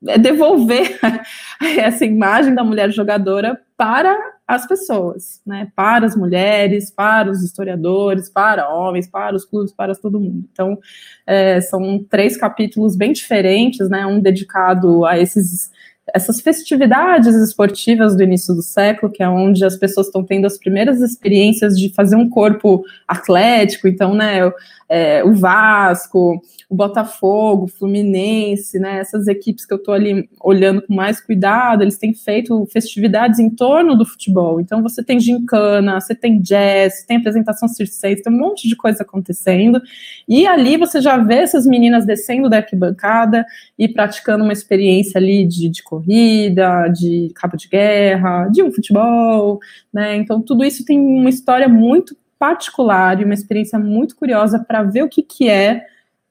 [0.08, 1.00] é devolver
[1.78, 5.72] essa imagem da mulher jogadora para as pessoas, né?
[5.76, 10.46] Para as mulheres, para os historiadores, para homens, para os clubes, para todo mundo.
[10.52, 10.78] Então,
[11.26, 14.06] é, são três capítulos bem diferentes, né?
[14.06, 15.72] Um dedicado a esses
[16.14, 20.58] essas festividades esportivas do início do século, que é onde as pessoas estão tendo as
[20.58, 24.52] primeiras experiências de fazer um corpo atlético, então, né,
[24.90, 30.82] é, o Vasco, o Botafogo, o Fluminense, né, essas equipes que eu estou ali olhando
[30.82, 36.02] com mais cuidado, eles têm feito festividades em torno do futebol, então você tem gincana,
[36.02, 39.82] você tem jazz, tem apresentação circense, tem um monte de coisa acontecendo,
[40.28, 43.46] e ali você já vê essas meninas descendo da arquibancada
[43.80, 49.60] e praticando uma experiência ali de, de corrida, de cabo de guerra, de um futebol,
[49.94, 50.16] né?
[50.16, 55.04] Então tudo isso tem uma história muito particular e uma experiência muito curiosa para ver
[55.04, 55.86] o que, que é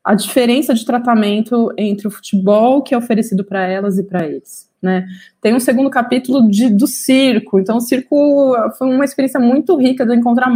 [0.04, 4.68] a diferença de tratamento entre o futebol que é oferecido para elas e para eles.
[4.82, 5.06] Né?
[5.40, 10.04] Tem um segundo capítulo de, do circo, então o circo foi uma experiência muito rica
[10.04, 10.50] de encontrar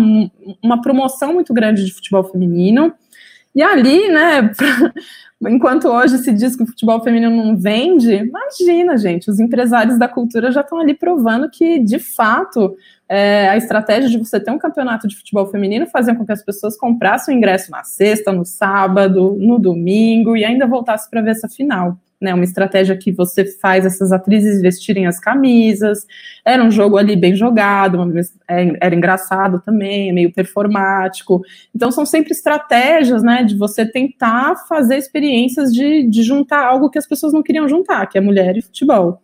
[0.60, 2.92] uma promoção muito grande de futebol feminino,
[3.54, 4.50] e ali, né,
[5.42, 10.08] Enquanto hoje se diz que o futebol feminino não vende, imagina, gente, os empresários da
[10.08, 12.74] cultura já estão ali provando que, de fato,
[13.06, 16.42] é, a estratégia de você ter um campeonato de futebol feminino fazia com que as
[16.42, 21.32] pessoas comprassem o ingresso na sexta, no sábado, no domingo e ainda voltassem para ver
[21.32, 26.06] essa final né, uma estratégia que você faz essas atrizes vestirem as camisas,
[26.44, 27.98] era um jogo ali bem jogado,
[28.48, 31.42] é, era engraçado também, meio performático,
[31.74, 36.98] então são sempre estratégias, né, de você tentar fazer experiências de, de juntar algo que
[36.98, 39.20] as pessoas não queriam juntar, que é mulher e futebol.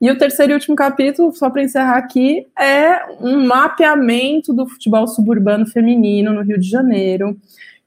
[0.00, 5.06] E o terceiro e último capítulo, só para encerrar aqui, é um mapeamento do futebol
[5.06, 7.36] suburbano feminino no Rio de Janeiro,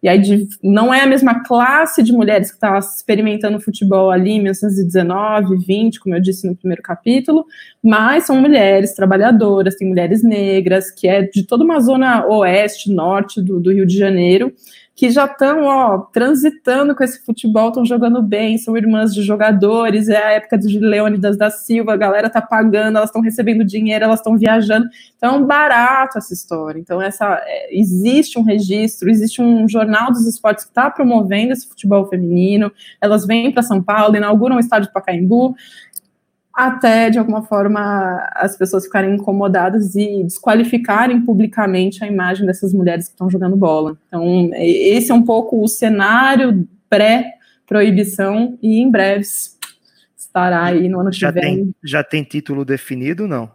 [0.04, 4.32] e aí de, não é a mesma classe de mulheres que está experimentando futebol ali
[4.32, 7.46] em 1919, 20, como eu disse no primeiro capítulo,
[7.82, 13.42] mas são mulheres trabalhadoras, tem mulheres negras, que é de toda uma zona oeste, norte
[13.42, 14.54] do, do Rio de Janeiro,
[14.96, 20.08] que já estão, ó, transitando com esse futebol, estão jogando bem, são irmãs de jogadores,
[20.08, 24.06] é a época de Leônidas da Silva, a galera tá pagando, elas estão recebendo dinheiro,
[24.06, 24.86] elas estão viajando,
[25.18, 26.80] então é um barato essa história.
[26.80, 31.68] Então essa é, existe um registro, existe um jornal dos esportes que está promovendo esse
[31.68, 35.56] futebol feminino, elas vêm para São Paulo, inauguram o estádio Pacaembu,
[36.54, 43.08] até de alguma forma as pessoas ficarem incomodadas e desqualificarem publicamente a imagem dessas mulheres
[43.08, 43.98] que estão jogando bola.
[44.08, 49.58] Então, esse é um pouco o cenário pré-proibição e em breves
[50.16, 51.42] estará aí no ano que já vem.
[51.42, 53.50] Tem, já tem título definido, não?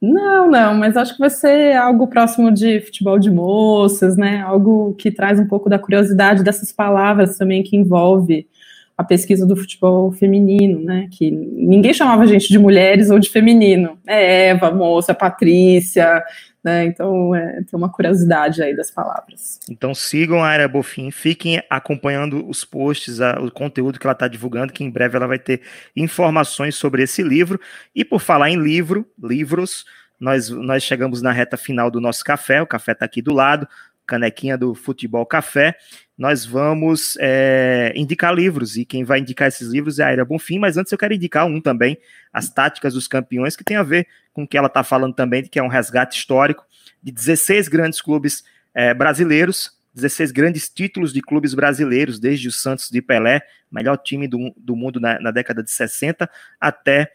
[0.00, 4.40] Não, não, mas acho que vai ser algo próximo de futebol de moças, né?
[4.40, 8.48] Algo que traz um pouco da curiosidade dessas palavras também que envolve
[8.96, 11.08] a pesquisa do futebol feminino, né?
[11.10, 13.98] Que ninguém chamava a gente de mulheres ou de feminino.
[14.06, 16.22] É Eva, moça, Patrícia,
[16.62, 16.84] né?
[16.84, 19.58] Então é, tem uma curiosidade aí das palavras.
[19.68, 24.28] Então sigam a Era Bofim, fiquem acompanhando os posts, a, o conteúdo que ela está
[24.28, 25.62] divulgando, que em breve ela vai ter
[25.96, 27.60] informações sobre esse livro.
[27.94, 29.84] E por falar em livro, livros,
[30.20, 33.66] nós, nós chegamos na reta final do nosso café, o café está aqui do lado,
[34.06, 35.76] canequinha do Futebol Café.
[36.16, 40.58] Nós vamos é, indicar livros, e quem vai indicar esses livros é a Aira Bonfim,
[40.58, 41.98] mas antes eu quero indicar um também,
[42.32, 45.42] As Táticas dos Campeões, que tem a ver com o que ela está falando também,
[45.42, 46.64] que é um resgate histórico
[47.02, 48.44] de 16 grandes clubes
[48.74, 54.26] é, brasileiros, 16 grandes títulos de clubes brasileiros, desde o Santos de Pelé, melhor time
[54.26, 56.30] do, do mundo na, na década de 60,
[56.60, 57.12] até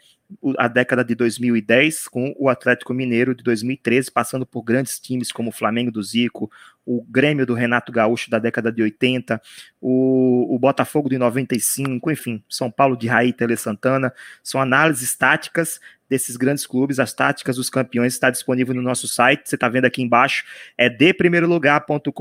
[0.57, 5.49] a década de 2010 com o Atlético Mineiro de 2013, passando por grandes times como
[5.49, 6.51] o Flamengo do Zico,
[6.88, 9.41] o Grêmio do Renato Gaúcho da década de 80,
[9.81, 15.81] o, o Botafogo de 95, enfim, São Paulo de Raí, Tele Santana, são análises táticas
[16.09, 19.83] desses grandes clubes, as táticas dos campeões está disponível no nosso site, você está vendo
[19.83, 20.45] aqui embaixo,
[20.77, 22.11] é deprimeirolugar.com.br,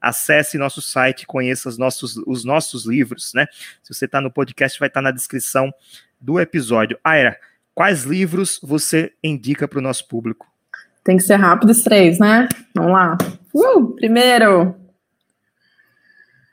[0.00, 3.46] acesse nosso site, conheça os nossos, os nossos livros, né?
[3.82, 5.74] Se você está no podcast, vai estar tá na descrição
[6.20, 6.96] do episódio.
[7.02, 7.36] Aira,
[7.74, 10.46] quais livros você indica para o nosso público?
[11.06, 12.48] Tem que ser rápido os três, né?
[12.74, 13.16] Vamos lá.
[13.56, 14.74] Uh, primeiro,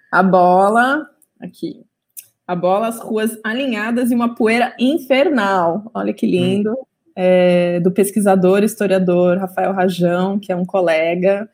[0.10, 1.06] a bola,
[1.41, 1.84] aqui.
[2.47, 5.89] A bola, as ruas alinhadas e uma poeira infernal.
[5.93, 6.72] Olha que lindo.
[6.72, 6.86] Hum.
[7.16, 11.49] É, do pesquisador, historiador Rafael Rajão, que é um colega.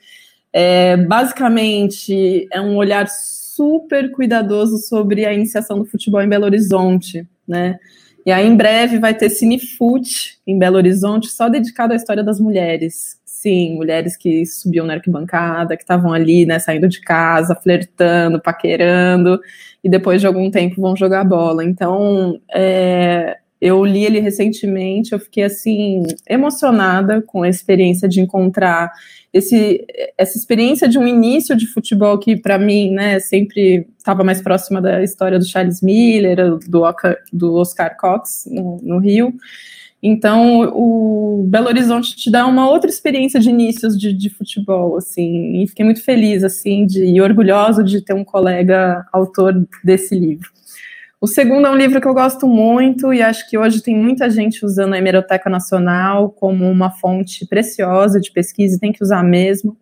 [0.53, 7.27] É, basicamente, é um olhar super cuidadoso sobre a iniciação do futebol em Belo Horizonte,
[7.47, 7.77] né?
[8.25, 12.39] E aí, em breve, vai ter Cinefoot em Belo Horizonte, só dedicado à história das
[12.39, 13.18] mulheres.
[13.41, 19.39] Sim, mulheres que subiam na arquibancada, que estavam ali, né, saindo de casa, flertando, paquerando,
[19.81, 21.63] e depois de algum tempo vão jogar bola.
[21.63, 28.91] Então, é, eu li ele recentemente, eu fiquei assim emocionada com a experiência de encontrar
[29.31, 29.85] esse,
[30.17, 34.81] essa experiência de um início de futebol que para mim, né, sempre estava mais próxima
[34.81, 36.59] da história do Charles Miller, do,
[37.31, 39.33] do Oscar Cox no, no Rio.
[40.01, 45.61] Então, o Belo Horizonte te dá uma outra experiência de inícios de, de, futebol, assim,
[45.61, 50.49] e fiquei muito feliz, assim, de, e orgulhosa de ter um colega autor desse livro.
[51.21, 54.29] O segundo é um livro que eu gosto muito e acho que hoje tem muita
[54.29, 59.21] gente usando a Hemeroteca Nacional como uma fonte preciosa de pesquisa e tem que usar
[59.21, 59.75] mesmo.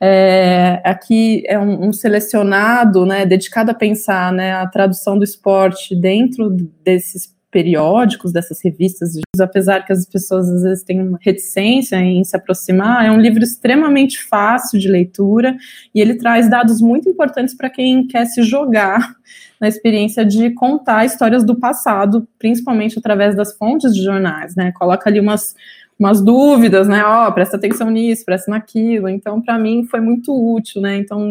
[0.00, 5.94] É, aqui é um, um, selecionado, né, dedicado a pensar né, a tradução do esporte
[5.94, 6.48] dentro
[6.84, 12.36] desses periódicos, dessas revistas, apesar que as pessoas às vezes têm uma reticência em se
[12.36, 15.56] aproximar, é um livro extremamente fácil de leitura
[15.94, 19.14] e ele traz dados muito importantes para quem quer se jogar
[19.60, 24.72] na experiência de contar histórias do passado, principalmente através das fontes de jornais, né?
[24.72, 25.54] Coloca ali umas,
[26.00, 27.04] umas dúvidas, né?
[27.04, 29.06] Ó, oh, presta atenção nisso, presta naquilo.
[29.06, 30.96] Então, para mim, foi muito útil, né?
[30.96, 31.28] Então,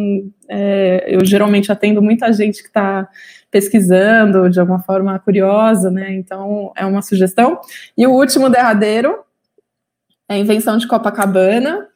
[0.48, 3.10] é, eu geralmente atendo muita gente que está
[3.50, 6.14] pesquisando de alguma forma curiosa, né?
[6.14, 7.60] Então, é uma sugestão.
[7.98, 9.18] E o último derradeiro
[10.30, 11.88] é a invenção de Copacabana,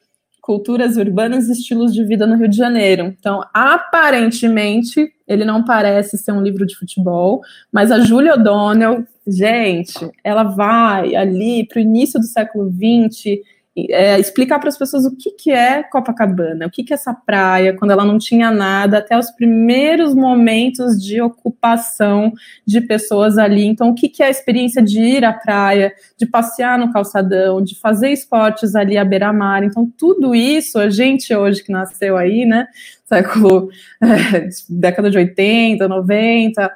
[0.42, 3.16] culturas urbanas e estilos de vida no Rio de Janeiro.
[3.20, 10.12] Então, aparentemente, ele não parece ser um livro de futebol, mas a Julia O'Donnell, gente,
[10.24, 13.42] ela vai ali para o início do século XX
[13.76, 17.14] é, explicar para as pessoas o que, que é Copacabana, o que, que é essa
[17.14, 22.32] praia, quando ela não tinha nada, até os primeiros momentos de ocupação
[22.66, 23.66] de pessoas ali.
[23.66, 27.64] Então, o que, que é a experiência de ir à praia, de passear no calçadão,
[27.64, 29.64] de fazer esportes ali à beira-mar.
[29.64, 32.68] Então, tudo isso, a gente hoje que nasceu aí, né,
[33.06, 33.70] século,
[34.02, 36.72] é, década de 80, 90,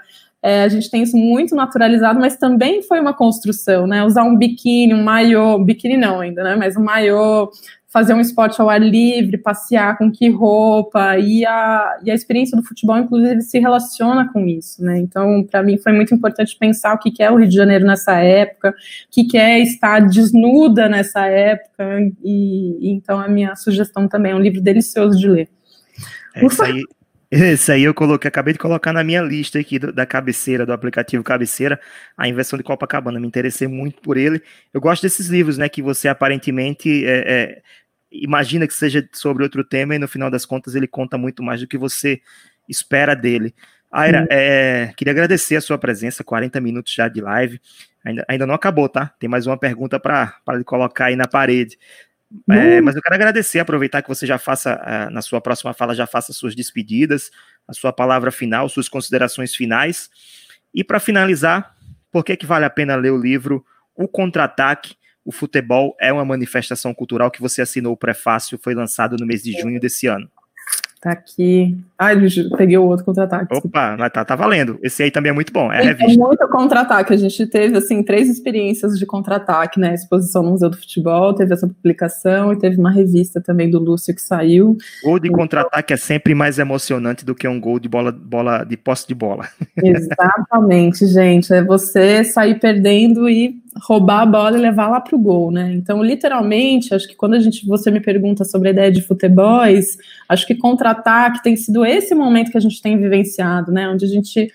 [0.48, 4.06] é, a gente tem isso muito naturalizado, mas também foi uma construção, né?
[4.06, 6.56] Usar um biquíni, um maiô, biquíni não ainda, né?
[6.56, 7.52] Mas um maiô,
[7.88, 12.56] fazer um esporte ao ar livre, passear com que roupa, e a, e a experiência
[12.56, 14.98] do futebol, inclusive, se relaciona com isso, né?
[15.00, 17.86] Então, para mim, foi muito importante pensar o que, que é o Rio de Janeiro
[17.86, 18.74] nessa época, o
[19.12, 24.36] que, que é estar desnuda nessa época, e, e então a minha sugestão também é
[24.36, 25.50] um livro delicioso de ler.
[26.36, 26.84] É isso aí,
[27.30, 30.72] esse aí eu coloquei, acabei de colocar na minha lista aqui do, da cabeceira, do
[30.72, 31.80] aplicativo cabeceira,
[32.18, 33.20] a inversão de Copacabana.
[33.20, 34.42] Me interessei muito por ele.
[34.74, 35.68] Eu gosto desses livros, né?
[35.68, 37.62] Que você aparentemente é, é,
[38.12, 41.60] imagina que seja sobre outro tema e no final das contas ele conta muito mais
[41.60, 42.22] do que você
[42.68, 43.54] espera dele.
[43.92, 47.60] Aira, é, queria agradecer a sua presença, 40 minutos já de live.
[48.04, 49.14] Ainda, ainda não acabou, tá?
[49.20, 50.34] Tem mais uma pergunta para
[50.66, 51.78] colocar aí na parede.
[52.50, 55.96] É, mas eu quero agradecer, aproveitar que você já faça, uh, na sua próxima fala,
[55.96, 57.32] já faça suas despedidas,
[57.68, 60.10] a sua palavra final, suas considerações finais.
[60.74, 61.76] E para finalizar,
[62.12, 63.66] por que, que vale a pena ler o livro
[63.96, 64.96] O Contra-Ataque?
[65.24, 69.44] O futebol é uma manifestação cultural que você assinou o prefácio, foi lançado no mês
[69.44, 70.30] de junho desse ano.
[71.08, 71.78] Tá aqui.
[71.98, 72.18] Ai,
[72.58, 73.56] peguei o outro contra-ataque.
[73.56, 74.78] Opa, mas tá, tá valendo.
[74.84, 75.72] Esse aí também é muito bom.
[75.72, 77.14] É, é muito contra-ataque.
[77.14, 79.94] A gente teve, assim, três experiências de contra-ataque, né?
[79.94, 84.14] Exposição no Museu do Futebol, teve essa publicação e teve uma revista também do Lúcio
[84.14, 84.78] que saiu.
[85.02, 88.76] Gol de contra-ataque é sempre mais emocionante do que um gol de bola, bola de
[88.76, 89.48] posse de bola.
[89.82, 91.54] Exatamente, gente.
[91.54, 95.74] É você sair perdendo e roubar a bola e levar lá para o gol, né?
[95.74, 99.98] Então, literalmente, acho que quando a gente você me pergunta sobre a ideia de futebols,
[100.28, 103.88] acho que contra-ataque tem sido esse momento que a gente tem vivenciado, né?
[103.90, 104.52] Onde a gente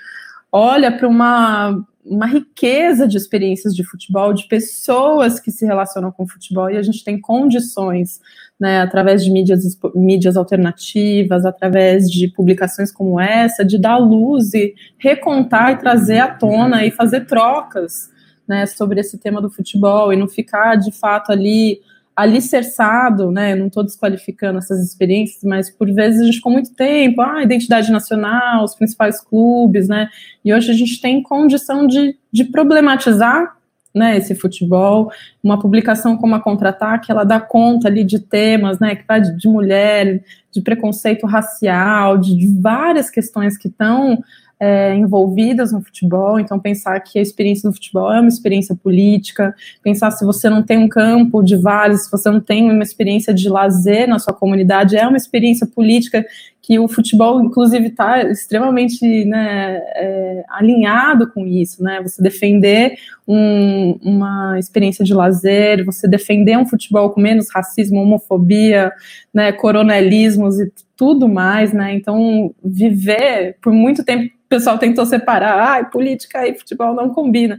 [0.50, 6.24] olha para uma uma riqueza de experiências de futebol, de pessoas que se relacionam com
[6.24, 8.20] o futebol, e a gente tem condições,
[8.58, 14.74] né, através de mídias, mídias alternativas, através de publicações como essa, de dar luz e
[14.98, 18.10] recontar e trazer à tona e fazer trocas
[18.52, 21.80] né, sobre esse tema do futebol e não ficar de fato ali
[22.14, 27.22] alicerçado, né, não estou desqualificando essas experiências, mas por vezes a gente ficou muito tempo,
[27.22, 30.10] ah, identidade nacional, os principais clubes, né,
[30.44, 33.56] e hoje a gente tem condição de, de problematizar,
[33.94, 35.10] né, esse futebol,
[35.42, 39.34] uma publicação como a Contra-Ataque, ela dá conta ali de temas, né, que vai de,
[39.34, 44.22] de mulher, de preconceito racial, de, de várias questões que estão
[44.62, 49.52] é, envolvidas no futebol, então pensar que a experiência do futebol é uma experiência política,
[49.82, 53.34] pensar se você não tem um campo de vários, se você não tem uma experiência
[53.34, 56.24] de lazer na sua comunidade, é uma experiência política
[56.62, 62.00] que o futebol, inclusive, está extremamente né, é, alinhado com isso, né?
[62.00, 62.94] Você defender
[63.26, 68.92] um, uma experiência de lazer, você defender um futebol com menos racismo, homofobia,
[69.34, 71.94] né, coronelismos e tudo mais, né?
[71.94, 77.58] Então, viver por muito tempo pessoal tentou separar, ai, política e futebol não combina.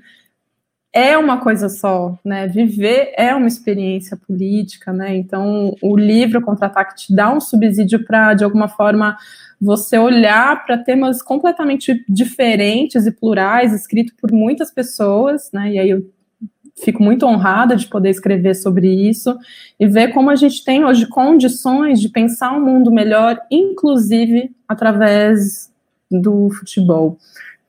[0.94, 2.48] É uma coisa só, né?
[2.48, 5.16] Viver é uma experiência política, né?
[5.16, 9.18] Então, o livro Contra-Ataque te dá um subsídio para, de alguma forma,
[9.60, 15.72] você olhar para temas completamente diferentes e plurais, escrito por muitas pessoas, né?
[15.72, 16.08] E aí eu
[16.76, 19.36] fico muito honrada de poder escrever sobre isso
[19.80, 25.73] e ver como a gente tem hoje condições de pensar um mundo melhor, inclusive através
[26.20, 27.18] do futebol.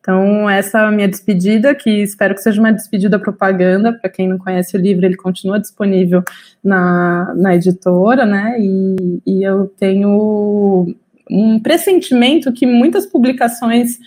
[0.01, 3.91] Então, essa é a minha despedida, que espero que seja uma despedida propaganda.
[3.91, 6.23] Para quem não conhece o livro, ele continua disponível
[6.63, 8.57] na, na editora, né?
[8.59, 10.95] E, e eu tenho
[11.31, 13.99] um pressentimento que muitas publicações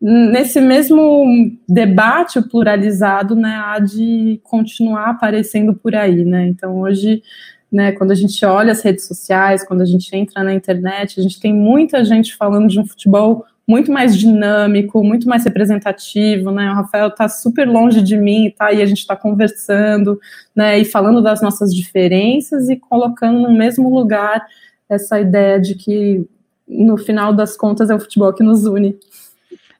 [0.00, 6.48] nesse mesmo debate pluralizado, né, há de continuar aparecendo por aí, né?
[6.48, 7.22] Então, hoje
[7.70, 11.22] né, quando a gente olha as redes sociais, quando a gente entra na internet, a
[11.22, 16.70] gente tem muita gente falando de um futebol muito mais dinâmico, muito mais representativo, né?
[16.70, 18.72] O Rafael está super longe de mim, tá?
[18.72, 20.20] E a gente está conversando,
[20.54, 20.78] né?
[20.78, 24.44] E falando das nossas diferenças e colocando no mesmo lugar
[24.88, 26.26] essa ideia de que
[26.68, 28.98] no final das contas é o futebol que nos une.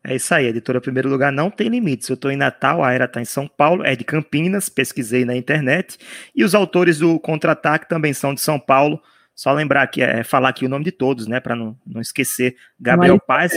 [0.05, 2.09] É isso aí, editora Primeiro Lugar não tem limites.
[2.09, 5.37] Eu estou em Natal, a Era está em São Paulo, é de Campinas, pesquisei na
[5.37, 5.97] internet.
[6.35, 9.01] E os autores do Contra-Ataque também são de São Paulo.
[9.35, 12.57] Só lembrar que é falar aqui o nome de todos, né, para não, não esquecer.
[12.78, 13.53] Gabriel Paz,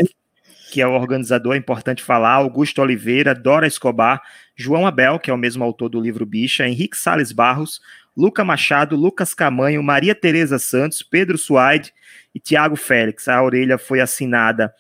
[0.72, 4.22] que é o organizador, é importante falar, Augusto Oliveira, Dora Escobar,
[4.56, 7.82] João Abel, que é o mesmo autor do livro Bicha, Henrique Sales Barros,
[8.16, 11.94] Luca Machado, Lucas Camanho, Maria Tereza Santos, Pedro Suaide
[12.34, 13.28] e Tiago Félix.
[13.28, 14.74] A orelha foi assinada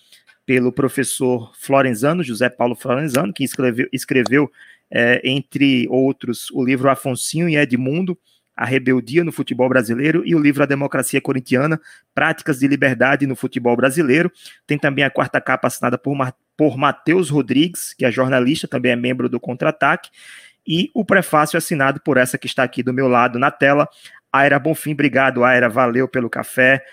[0.45, 4.49] pelo professor Florenzano, José Paulo Florenzano, que escreveu, escreveu
[4.89, 8.17] é, entre outros, o livro Afonsinho e Edmundo,
[8.55, 11.79] a Rebeldia no Futebol Brasileiro e o livro A Democracia Corintiana,
[12.13, 14.31] Práticas de Liberdade no Futebol Brasileiro.
[14.65, 16.15] Tem também a quarta capa assinada por,
[16.55, 20.09] por Matheus Rodrigues, que é jornalista, também é membro do Contra-Ataque,
[20.65, 23.87] e o prefácio assinado por essa que está aqui do meu lado na tela,
[24.31, 24.93] Aira Bonfim.
[24.93, 26.83] Obrigado, Aira, valeu pelo café.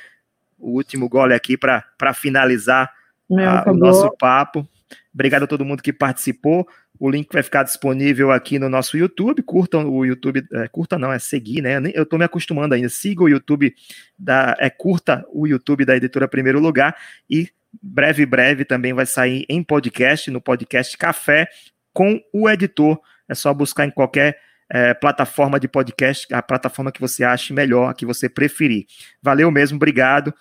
[0.58, 2.92] O último gole aqui para finalizar
[3.30, 4.68] a, o nosso papo.
[5.12, 6.68] Obrigado a todo mundo que participou.
[7.02, 9.42] O link vai ficar disponível aqui no nosso YouTube.
[9.42, 11.78] Curtam o YouTube, é, curta não, é seguir, né?
[11.94, 12.88] Eu estou me acostumando ainda.
[12.88, 13.74] Siga o YouTube
[14.16, 16.96] da, é curta o YouTube da editora Primeiro Lugar
[17.28, 17.48] e
[17.82, 21.48] breve, breve também vai sair em podcast, no podcast Café
[21.92, 23.00] com o editor.
[23.28, 24.38] É só buscar em qualquer
[24.70, 28.86] é, plataforma de podcast, a plataforma que você ache melhor, a que você preferir.
[29.20, 30.32] Valeu mesmo, obrigado.